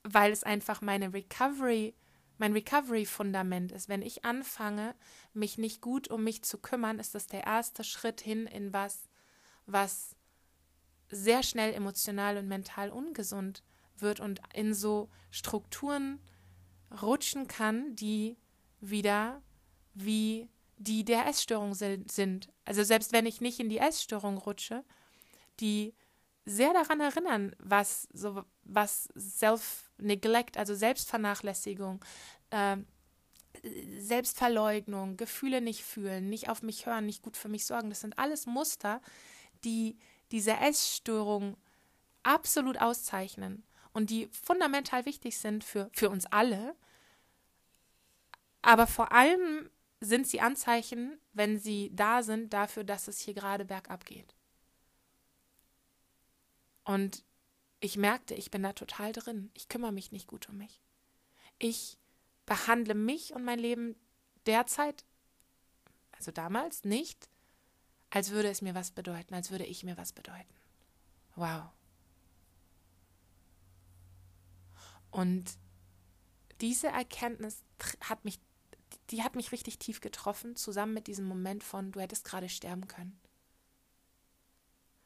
weil 0.02 0.32
es 0.32 0.44
einfach 0.44 0.80
meine 0.80 1.12
Recovery, 1.12 1.94
mein 2.38 2.52
Recovery-Fundament 2.52 3.72
ist. 3.72 3.88
Wenn 3.88 4.02
ich 4.02 4.24
anfange, 4.24 4.94
mich 5.34 5.58
nicht 5.58 5.80
gut 5.80 6.08
um 6.08 6.24
mich 6.24 6.42
zu 6.42 6.58
kümmern, 6.58 6.98
ist 6.98 7.14
das 7.14 7.26
der 7.26 7.44
erste 7.44 7.84
Schritt 7.84 8.20
hin 8.20 8.46
in 8.46 8.72
was, 8.72 9.08
was 9.66 10.14
sehr 11.10 11.42
schnell 11.42 11.74
emotional 11.74 12.36
und 12.36 12.48
mental 12.48 12.90
ungesund 12.90 13.62
wird 13.96 14.20
und 14.20 14.40
in 14.54 14.74
so 14.74 15.08
Strukturen 15.30 16.20
rutschen 17.02 17.48
kann, 17.48 17.94
die 17.96 18.36
wieder 18.80 19.42
wie 19.94 20.48
die 20.78 21.04
der 21.04 21.26
Essstörung 21.26 21.74
sind. 21.74 22.48
Also 22.64 22.82
selbst 22.82 23.12
wenn 23.12 23.26
ich 23.26 23.40
nicht 23.40 23.60
in 23.60 23.68
die 23.68 23.78
Essstörung 23.78 24.38
rutsche, 24.38 24.84
die 25.60 25.94
sehr 26.44 26.72
daran 26.72 27.00
erinnern, 27.00 27.54
was 27.58 28.08
so 28.12 28.42
was 28.62 29.08
Self-Neglect, 29.18 30.56
also 30.56 30.74
Selbstvernachlässigung, 30.74 32.04
äh, 32.50 32.76
Selbstverleugnung, 33.98 35.16
Gefühle 35.16 35.60
nicht 35.60 35.82
fühlen, 35.82 36.28
nicht 36.28 36.48
auf 36.48 36.62
mich 36.62 36.86
hören, 36.86 37.06
nicht 37.06 37.22
gut 37.22 37.36
für 37.36 37.48
mich 37.48 37.66
sorgen, 37.66 37.90
das 37.90 38.00
sind 38.00 38.18
alles 38.18 38.46
Muster, 38.46 39.00
die 39.64 39.98
diese 40.30 40.52
Essstörung 40.52 41.56
absolut 42.22 42.80
auszeichnen 42.80 43.64
und 43.92 44.10
die 44.10 44.28
fundamental 44.28 45.06
wichtig 45.06 45.38
sind 45.38 45.64
für, 45.64 45.90
für 45.92 46.10
uns 46.10 46.26
alle, 46.26 46.74
aber 48.62 48.86
vor 48.86 49.12
allem 49.12 49.70
sind 50.00 50.26
sie 50.26 50.40
Anzeichen, 50.40 51.18
wenn 51.32 51.58
sie 51.58 51.90
da 51.92 52.22
sind, 52.22 52.52
dafür, 52.52 52.84
dass 52.84 53.08
es 53.08 53.20
hier 53.20 53.34
gerade 53.34 53.64
bergab 53.64 54.04
geht. 54.04 54.34
Und 56.84 57.24
ich 57.80 57.96
merkte, 57.96 58.34
ich 58.34 58.50
bin 58.50 58.62
da 58.62 58.72
total 58.72 59.12
drin. 59.12 59.50
Ich 59.54 59.68
kümmere 59.68 59.92
mich 59.92 60.10
nicht 60.12 60.26
gut 60.26 60.48
um 60.48 60.56
mich. 60.56 60.80
Ich 61.58 61.98
behandle 62.46 62.94
mich 62.94 63.34
und 63.34 63.44
mein 63.44 63.58
Leben 63.58 63.94
derzeit, 64.46 65.04
also 66.12 66.32
damals, 66.32 66.84
nicht, 66.84 67.28
als 68.10 68.30
würde 68.30 68.48
es 68.48 68.62
mir 68.62 68.74
was 68.74 68.90
bedeuten, 68.90 69.34
als 69.34 69.50
würde 69.50 69.66
ich 69.66 69.84
mir 69.84 69.96
was 69.96 70.12
bedeuten. 70.12 70.54
Wow. 71.36 71.70
Und 75.10 75.58
diese 76.60 76.88
Erkenntnis 76.88 77.62
hat 78.00 78.24
mich 78.24 78.40
die 79.10 79.22
hat 79.22 79.36
mich 79.36 79.52
richtig 79.52 79.78
tief 79.78 80.00
getroffen, 80.00 80.56
zusammen 80.56 80.94
mit 80.94 81.06
diesem 81.06 81.26
Moment 81.26 81.64
von, 81.64 81.92
du 81.92 82.00
hättest 82.00 82.24
gerade 82.24 82.48
sterben 82.48 82.86
können. 82.88 83.18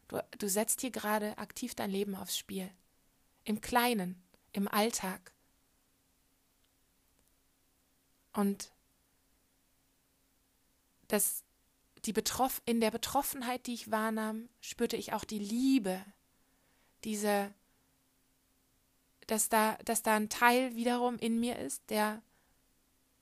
Du, 0.09 0.23
du 0.39 0.49
setzt 0.49 0.81
hier 0.81 0.91
gerade 0.91 1.39
aktiv 1.39 1.75
dein 1.75 1.91
Leben 1.91 2.15
aufs 2.15 2.37
Spiel. 2.37 2.71
Im 3.45 3.61
Kleinen, 3.61 4.23
im 4.53 4.69
Alltag. 4.69 5.33
Und 8.33 8.73
das, 11.09 11.45
die 12.05 12.13
Betroff 12.13 12.63
in 12.65 12.81
der 12.81 12.91
Betroffenheit, 12.91 13.67
die 13.67 13.75
ich 13.75 13.91
wahrnahm, 13.91 14.49
spürte 14.61 14.97
ich 14.97 15.13
auch 15.13 15.25
die 15.25 15.39
Liebe, 15.39 16.05
diese, 17.05 17.53
dass 19.27 19.49
da, 19.49 19.77
dass 19.85 20.03
da 20.03 20.17
ein 20.17 20.29
Teil 20.29 20.75
wiederum 20.75 21.19
in 21.19 21.39
mir 21.39 21.59
ist, 21.59 21.83
der 21.91 22.23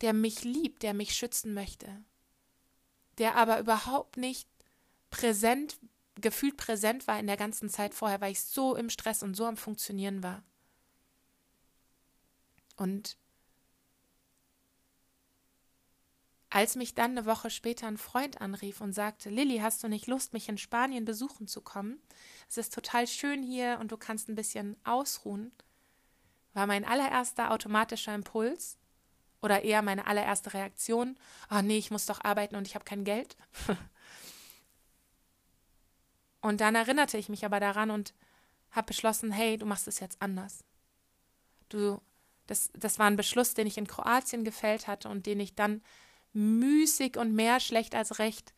der 0.00 0.12
mich 0.12 0.44
liebt, 0.44 0.82
der 0.82 0.94
mich 0.94 1.14
schützen 1.14 1.54
möchte, 1.54 2.04
der 3.18 3.36
aber 3.36 3.60
überhaupt 3.60 4.16
nicht 4.16 4.48
präsent, 5.10 5.78
gefühlt 6.20 6.56
präsent 6.56 7.06
war 7.06 7.18
in 7.18 7.26
der 7.26 7.36
ganzen 7.36 7.68
Zeit 7.68 7.94
vorher, 7.94 8.20
weil 8.20 8.32
ich 8.32 8.42
so 8.42 8.76
im 8.76 8.90
Stress 8.90 9.22
und 9.22 9.34
so 9.34 9.46
am 9.46 9.56
Funktionieren 9.56 10.22
war. 10.22 10.42
Und 12.76 13.16
Als 16.52 16.74
mich 16.74 16.96
dann 16.96 17.12
eine 17.12 17.26
Woche 17.26 17.48
später 17.48 17.86
ein 17.86 17.96
Freund 17.96 18.40
anrief 18.40 18.80
und 18.80 18.92
sagte, 18.92 19.30
Lilly, 19.30 19.58
hast 19.58 19.84
du 19.84 19.88
nicht 19.88 20.08
Lust, 20.08 20.32
mich 20.32 20.48
in 20.48 20.58
Spanien 20.58 21.04
besuchen 21.04 21.46
zu 21.46 21.60
kommen? 21.60 22.02
Es 22.48 22.58
ist 22.58 22.74
total 22.74 23.06
schön 23.06 23.44
hier 23.44 23.78
und 23.80 23.92
du 23.92 23.96
kannst 23.96 24.28
ein 24.28 24.34
bisschen 24.34 24.76
ausruhen, 24.82 25.52
war 26.52 26.66
mein 26.66 26.84
allererster 26.84 27.52
automatischer 27.52 28.16
Impuls 28.16 28.78
oder 29.42 29.62
eher 29.62 29.82
meine 29.82 30.06
allererste 30.06 30.52
Reaktion, 30.54 31.16
oh 31.50 31.62
nee, 31.62 31.78
ich 31.78 31.90
muss 31.90 32.06
doch 32.06 32.22
arbeiten 32.22 32.56
und 32.56 32.66
ich 32.66 32.74
habe 32.74 32.84
kein 32.84 33.04
Geld. 33.04 33.36
und 36.40 36.60
dann 36.60 36.74
erinnerte 36.74 37.18
ich 37.18 37.28
mich 37.28 37.44
aber 37.44 37.60
daran 37.60 37.90
und 37.90 38.14
habe 38.70 38.86
beschlossen, 38.86 39.32
hey, 39.32 39.56
du 39.56 39.66
machst 39.66 39.88
es 39.88 40.00
jetzt 40.00 40.20
anders. 40.20 40.64
Du, 41.68 42.00
das, 42.46 42.70
das 42.74 42.98
war 42.98 43.06
ein 43.06 43.16
Beschluss, 43.16 43.54
den 43.54 43.66
ich 43.66 43.78
in 43.78 43.86
Kroatien 43.86 44.44
gefällt 44.44 44.86
hatte 44.86 45.08
und 45.08 45.26
den 45.26 45.40
ich 45.40 45.54
dann 45.54 45.82
müßig 46.32 47.16
und 47.16 47.34
mehr 47.34 47.60
schlecht 47.60 47.94
als 47.94 48.18
recht 48.18 48.52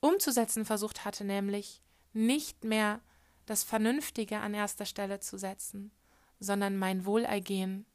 umzusetzen 0.00 0.64
versucht 0.64 1.04
hatte, 1.04 1.24
nämlich 1.24 1.82
nicht 2.12 2.64
mehr 2.64 3.00
das 3.46 3.62
Vernünftige 3.64 4.38
an 4.38 4.54
erster 4.54 4.86
Stelle 4.86 5.20
zu 5.20 5.38
setzen, 5.38 5.90
sondern 6.38 6.78
mein 6.78 7.04
Wohlergehen, 7.04 7.86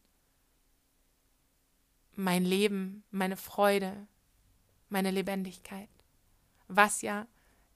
mein 2.18 2.44
Leben, 2.44 3.04
meine 3.12 3.38
Freude, 3.38 4.08
meine 4.90 5.12
Lebendigkeit. 5.12 5.90
Was 6.68 7.02
ja, 7.02 7.28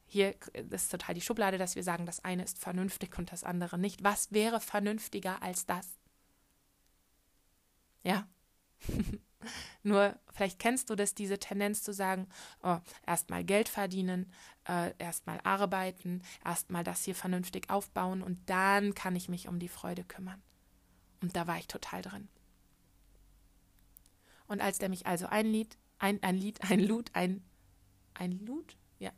hier 0.06 0.36
ist 0.72 0.90
total 0.90 1.14
die 1.14 1.22
Schublade, 1.22 1.58
dass 1.58 1.76
wir 1.76 1.84
sagen, 1.84 2.06
das 2.06 2.24
eine 2.24 2.44
ist 2.44 2.58
vernünftig 2.58 3.18
und 3.18 3.32
das 3.32 3.44
andere 3.44 3.78
nicht. 3.78 4.04
Was 4.04 4.32
wäre 4.32 4.60
vernünftiger 4.60 5.42
als 5.44 5.66
das? 5.66 5.88
Ja. 8.04 8.28
Nur 9.84 10.20
vielleicht 10.34 10.60
kennst 10.60 10.90
du 10.90 10.96
das, 10.96 11.14
diese 11.14 11.40
Tendenz 11.40 11.84
zu 11.84 11.94
sagen, 11.94 12.28
oh, 12.64 12.78
erstmal 13.06 13.44
Geld 13.44 13.70
verdienen, 13.70 14.32
äh, 14.68 14.94
erstmal 14.98 15.40
arbeiten, 15.44 16.24
erstmal 16.44 16.84
das 16.84 17.04
hier 17.04 17.16
vernünftig 17.16 17.70
aufbauen 17.70 18.22
und 18.22 18.50
dann 18.50 18.96
kann 18.96 19.16
ich 19.16 19.30
mich 19.30 19.48
um 19.48 19.60
die 19.60 19.70
Freude 19.70 20.04
kümmern. 20.04 20.42
Und 21.22 21.36
da 21.36 21.48
war 21.48 21.58
ich 21.58 21.68
total 21.68 22.02
drin. 22.02 22.30
Und 24.50 24.60
als 24.60 24.80
der 24.80 24.90
mich 24.90 25.06
also 25.06 25.28
einlied, 25.28 25.78
ein, 26.00 26.22
ein 26.22 26.36
Lied, 26.36 26.60
ein 26.70 26.82
Lud, 26.82 27.12
ein, 27.14 27.42
ein 28.16 28.46
Lud, 28.46 28.76
ja, 28.98 29.12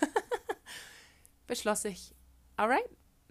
beschloss 1.46 1.86
ich, 1.86 2.14
alright, 2.56 2.84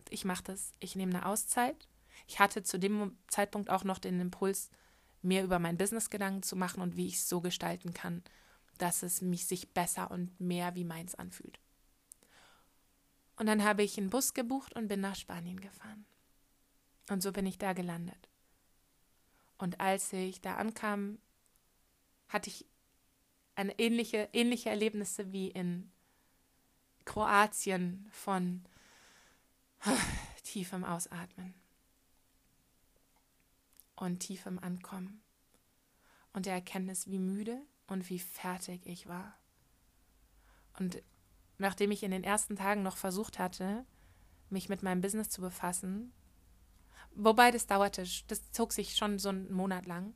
ich 0.09 0.25
mache 0.25 0.43
das, 0.43 0.73
ich 0.79 0.95
nehme 0.95 1.13
eine 1.13 1.25
Auszeit. 1.27 1.87
Ich 2.27 2.39
hatte 2.39 2.63
zu 2.63 2.79
dem 2.79 3.17
Zeitpunkt 3.27 3.69
auch 3.69 3.83
noch 3.83 3.99
den 3.99 4.19
Impuls, 4.19 4.71
mir 5.21 5.43
über 5.43 5.59
mein 5.59 5.77
Business 5.77 6.09
Gedanken 6.09 6.43
zu 6.43 6.55
machen 6.55 6.81
und 6.81 6.95
wie 6.95 7.07
ich 7.07 7.15
es 7.15 7.29
so 7.29 7.41
gestalten 7.41 7.93
kann, 7.93 8.23
dass 8.77 9.03
es 9.03 9.21
mich 9.21 9.45
sich 9.45 9.73
besser 9.73 10.11
und 10.11 10.39
mehr 10.39 10.75
wie 10.75 10.83
meins 10.83 11.15
anfühlt. 11.15 11.59
Und 13.35 13.47
dann 13.47 13.63
habe 13.63 13.83
ich 13.83 13.97
einen 13.97 14.09
Bus 14.09 14.33
gebucht 14.33 14.75
und 14.75 14.87
bin 14.87 15.01
nach 15.01 15.15
Spanien 15.15 15.59
gefahren. 15.59 16.05
Und 17.09 17.21
so 17.21 17.31
bin 17.31 17.45
ich 17.45 17.57
da 17.57 17.73
gelandet. 17.73 18.29
Und 19.57 19.79
als 19.79 20.13
ich 20.13 20.41
da 20.41 20.55
ankam, 20.55 21.19
hatte 22.33 22.49
ich 22.49 22.65
eine 23.55 23.77
ähnliche, 23.79 24.27
ähnliche 24.33 24.71
Erlebnisse 24.71 25.31
wie 25.31 25.49
in 25.49 25.91
Kroatien 27.05 28.07
von 28.11 28.65
tiefem 30.43 30.83
Ausatmen 30.83 31.53
und 33.95 34.19
tiefem 34.19 34.57
Ankommen 34.57 35.21
und 36.33 36.47
der 36.47 36.53
Erkenntnis, 36.53 37.07
wie 37.07 37.19
müde 37.19 37.61
und 37.85 38.09
wie 38.09 38.19
fertig 38.19 38.81
ich 38.87 39.07
war. 39.07 39.37
Und 40.79 41.03
nachdem 41.59 41.91
ich 41.91 42.01
in 42.01 42.09
den 42.09 42.23
ersten 42.23 42.55
Tagen 42.55 42.81
noch 42.81 42.97
versucht 42.97 43.37
hatte, 43.37 43.85
mich 44.49 44.69
mit 44.69 44.81
meinem 44.81 45.01
Business 45.01 45.29
zu 45.29 45.41
befassen, 45.41 46.11
wobei 47.13 47.51
das 47.51 47.67
dauerte, 47.67 48.07
das 48.27 48.51
zog 48.51 48.73
sich 48.73 48.95
schon 48.95 49.19
so 49.19 49.29
einen 49.29 49.53
Monat 49.53 49.85
lang, 49.85 50.15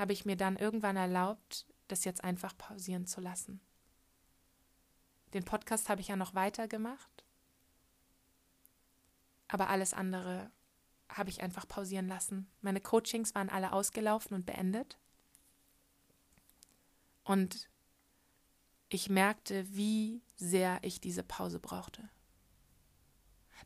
habe 0.00 0.14
ich 0.14 0.24
mir 0.24 0.36
dann 0.36 0.56
irgendwann 0.56 0.96
erlaubt, 0.96 1.66
das 1.86 2.06
jetzt 2.06 2.24
einfach 2.24 2.56
pausieren 2.56 3.04
zu 3.04 3.20
lassen. 3.20 3.60
Den 5.34 5.44
Podcast 5.44 5.90
habe 5.90 6.00
ich 6.00 6.08
ja 6.08 6.16
noch 6.16 6.34
weitergemacht, 6.34 7.22
aber 9.46 9.68
alles 9.68 9.92
andere 9.92 10.50
habe 11.10 11.28
ich 11.28 11.42
einfach 11.42 11.68
pausieren 11.68 12.08
lassen. 12.08 12.50
Meine 12.62 12.80
Coachings 12.80 13.34
waren 13.34 13.50
alle 13.50 13.72
ausgelaufen 13.72 14.34
und 14.34 14.46
beendet. 14.46 14.98
Und 17.22 17.68
ich 18.88 19.10
merkte, 19.10 19.66
wie 19.76 20.22
sehr 20.34 20.78
ich 20.80 21.02
diese 21.02 21.22
Pause 21.22 21.60
brauchte. 21.60 22.08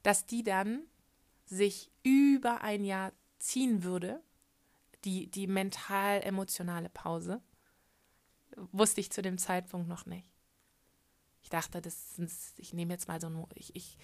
Dass 0.03 0.27
die 0.27 0.42
dann 0.42 0.83
sich 1.44 1.92
über 2.03 2.62
ein 2.62 2.83
Jahr 2.83 3.12
ziehen 3.38 3.85
würde, 3.85 4.23
die, 5.04 5.30
die 5.30 5.46
mental-emotionale 5.46 6.88
Pause, 6.88 7.42
wusste 8.72 9.00
ich 9.00 9.10
zu 9.10 9.22
dem 9.22 9.38
Zeitpunkt 9.38 9.88
noch 9.88 10.06
nicht. 10.06 10.28
Ich 11.42 11.50
dachte, 11.50 11.82
das 11.82 12.16
sind, 12.16 12.32
ich 12.56 12.72
nehme 12.72 12.94
jetzt 12.94 13.08
mal 13.08 13.20
so 13.20 13.28
ein, 13.28 13.46
ich, 13.54 13.74
ich, 13.76 13.98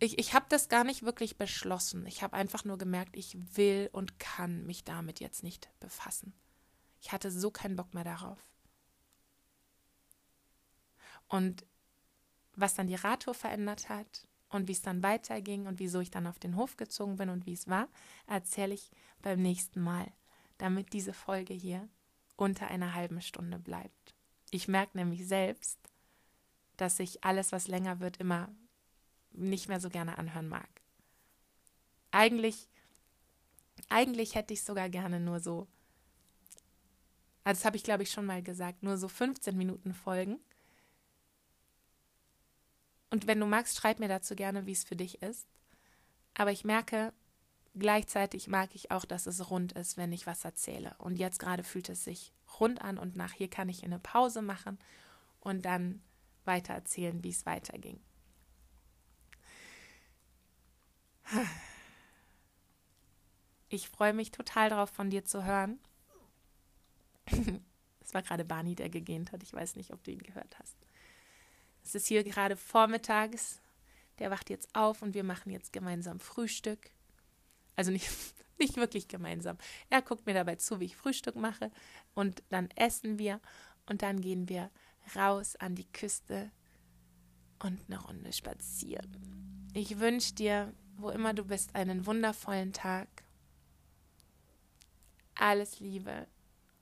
ich, 0.00 0.18
ich 0.18 0.34
habe 0.34 0.46
das 0.48 0.68
gar 0.68 0.84
nicht 0.84 1.04
wirklich 1.04 1.38
beschlossen. 1.38 2.04
Ich 2.06 2.22
habe 2.22 2.34
einfach 2.36 2.64
nur 2.64 2.78
gemerkt, 2.78 3.16
ich 3.16 3.36
will 3.56 3.88
und 3.92 4.18
kann 4.18 4.66
mich 4.66 4.84
damit 4.84 5.20
jetzt 5.20 5.42
nicht 5.42 5.70
befassen. 5.78 6.34
Ich 7.00 7.12
hatte 7.12 7.30
so 7.30 7.50
keinen 7.50 7.76
Bock 7.76 7.94
mehr 7.94 8.04
darauf. 8.04 8.38
Und 11.28 11.64
was 12.56 12.74
dann 12.74 12.86
die 12.86 12.94
Radtour 12.94 13.34
verändert 13.34 13.88
hat 13.88 14.28
und 14.48 14.68
wie 14.68 14.72
es 14.72 14.82
dann 14.82 15.02
weiterging 15.02 15.66
und 15.66 15.78
wieso 15.78 16.00
ich 16.00 16.10
dann 16.10 16.26
auf 16.26 16.38
den 16.38 16.56
Hof 16.56 16.76
gezogen 16.76 17.16
bin 17.16 17.28
und 17.28 17.46
wie 17.46 17.52
es 17.52 17.68
war, 17.68 17.88
erzähle 18.26 18.74
ich 18.74 18.90
beim 19.22 19.40
nächsten 19.40 19.80
Mal, 19.80 20.12
damit 20.58 20.92
diese 20.92 21.12
Folge 21.12 21.54
hier 21.54 21.88
unter 22.36 22.68
einer 22.68 22.94
halben 22.94 23.20
Stunde 23.20 23.58
bleibt. 23.58 24.14
Ich 24.50 24.68
merke 24.68 24.96
nämlich 24.96 25.26
selbst, 25.26 25.78
dass 26.76 26.98
ich 26.98 27.24
alles, 27.24 27.52
was 27.52 27.68
länger 27.68 28.00
wird, 28.00 28.18
immer 28.18 28.48
nicht 29.32 29.68
mehr 29.68 29.80
so 29.80 29.90
gerne 29.90 30.18
anhören 30.18 30.48
mag. 30.48 30.68
Eigentlich, 32.10 32.68
eigentlich 33.88 34.34
hätte 34.34 34.54
ich 34.54 34.62
sogar 34.62 34.88
gerne 34.88 35.20
nur 35.20 35.40
so, 35.40 35.66
also 37.42 37.58
das 37.58 37.64
habe 37.64 37.76
ich 37.76 37.84
glaube 37.84 38.04
ich 38.04 38.10
schon 38.10 38.26
mal 38.26 38.42
gesagt, 38.42 38.82
nur 38.82 38.96
so 38.96 39.08
15 39.08 39.56
Minuten 39.56 39.92
Folgen. 39.92 40.38
Und 43.10 43.26
wenn 43.26 43.38
du 43.38 43.46
magst, 43.46 43.76
schreib 43.76 44.00
mir 44.00 44.08
dazu 44.08 44.34
gerne, 44.34 44.66
wie 44.66 44.72
es 44.72 44.84
für 44.84 44.96
dich 44.96 45.22
ist. 45.22 45.46
Aber 46.34 46.50
ich 46.50 46.64
merke, 46.64 47.12
gleichzeitig 47.74 48.48
mag 48.48 48.74
ich 48.74 48.90
auch, 48.90 49.04
dass 49.04 49.26
es 49.26 49.50
rund 49.50 49.72
ist, 49.72 49.96
wenn 49.96 50.12
ich 50.12 50.26
was 50.26 50.44
erzähle. 50.44 50.94
Und 50.98 51.16
jetzt 51.16 51.38
gerade 51.38 51.64
fühlt 51.64 51.88
es 51.88 52.04
sich 52.04 52.32
rund 52.60 52.82
an 52.82 52.98
und 52.98 53.16
nach 53.16 53.32
hier 53.32 53.48
kann 53.48 53.68
ich 53.68 53.84
eine 53.84 53.98
Pause 53.98 54.42
machen 54.42 54.78
und 55.40 55.64
dann 55.64 56.02
weiter 56.44 56.74
erzählen, 56.74 57.22
wie 57.24 57.30
es 57.30 57.46
weiterging. 57.46 58.00
Ich 63.68 63.88
freue 63.88 64.12
mich 64.12 64.30
total 64.30 64.70
darauf, 64.70 64.90
von 64.90 65.10
dir 65.10 65.24
zu 65.24 65.44
hören. 65.44 65.80
Es 68.00 68.14
war 68.14 68.22
gerade 68.22 68.44
Barney, 68.44 68.74
der 68.74 68.90
gegähnt 68.90 69.32
hat. 69.32 69.42
Ich 69.42 69.52
weiß 69.52 69.76
nicht, 69.76 69.92
ob 69.92 70.04
du 70.04 70.12
ihn 70.12 70.22
gehört 70.22 70.58
hast. 70.58 70.76
Es 71.82 71.94
ist 71.94 72.06
hier 72.06 72.22
gerade 72.22 72.56
vormittags. 72.56 73.60
Der 74.18 74.30
wacht 74.30 74.48
jetzt 74.50 74.74
auf 74.74 75.02
und 75.02 75.14
wir 75.14 75.24
machen 75.24 75.50
jetzt 75.50 75.72
gemeinsam 75.72 76.20
Frühstück. 76.20 76.90
Also 77.76 77.90
nicht, 77.90 78.08
nicht 78.58 78.76
wirklich 78.76 79.08
gemeinsam. 79.08 79.58
Er 79.90 80.02
guckt 80.02 80.26
mir 80.26 80.34
dabei 80.34 80.56
zu, 80.56 80.80
wie 80.80 80.86
ich 80.86 80.96
Frühstück 80.96 81.36
mache. 81.36 81.70
Und 82.14 82.42
dann 82.50 82.70
essen 82.76 83.18
wir. 83.18 83.40
Und 83.86 84.02
dann 84.02 84.20
gehen 84.20 84.48
wir 84.48 84.70
raus 85.14 85.56
an 85.56 85.74
die 85.74 85.90
Küste 85.92 86.50
und 87.58 87.80
eine 87.86 88.00
Runde 88.00 88.32
spazieren. 88.32 89.70
Ich 89.74 89.98
wünsche 89.98 90.34
dir 90.34 90.72
wo 90.96 91.10
immer 91.10 91.34
du 91.34 91.44
bist, 91.44 91.74
einen 91.74 92.06
wundervollen 92.06 92.72
Tag. 92.72 93.08
Alles 95.34 95.80
Liebe 95.80 96.26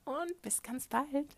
und 0.05 0.41
bis 0.41 0.61
ganz 0.61 0.87
bald. 0.87 1.35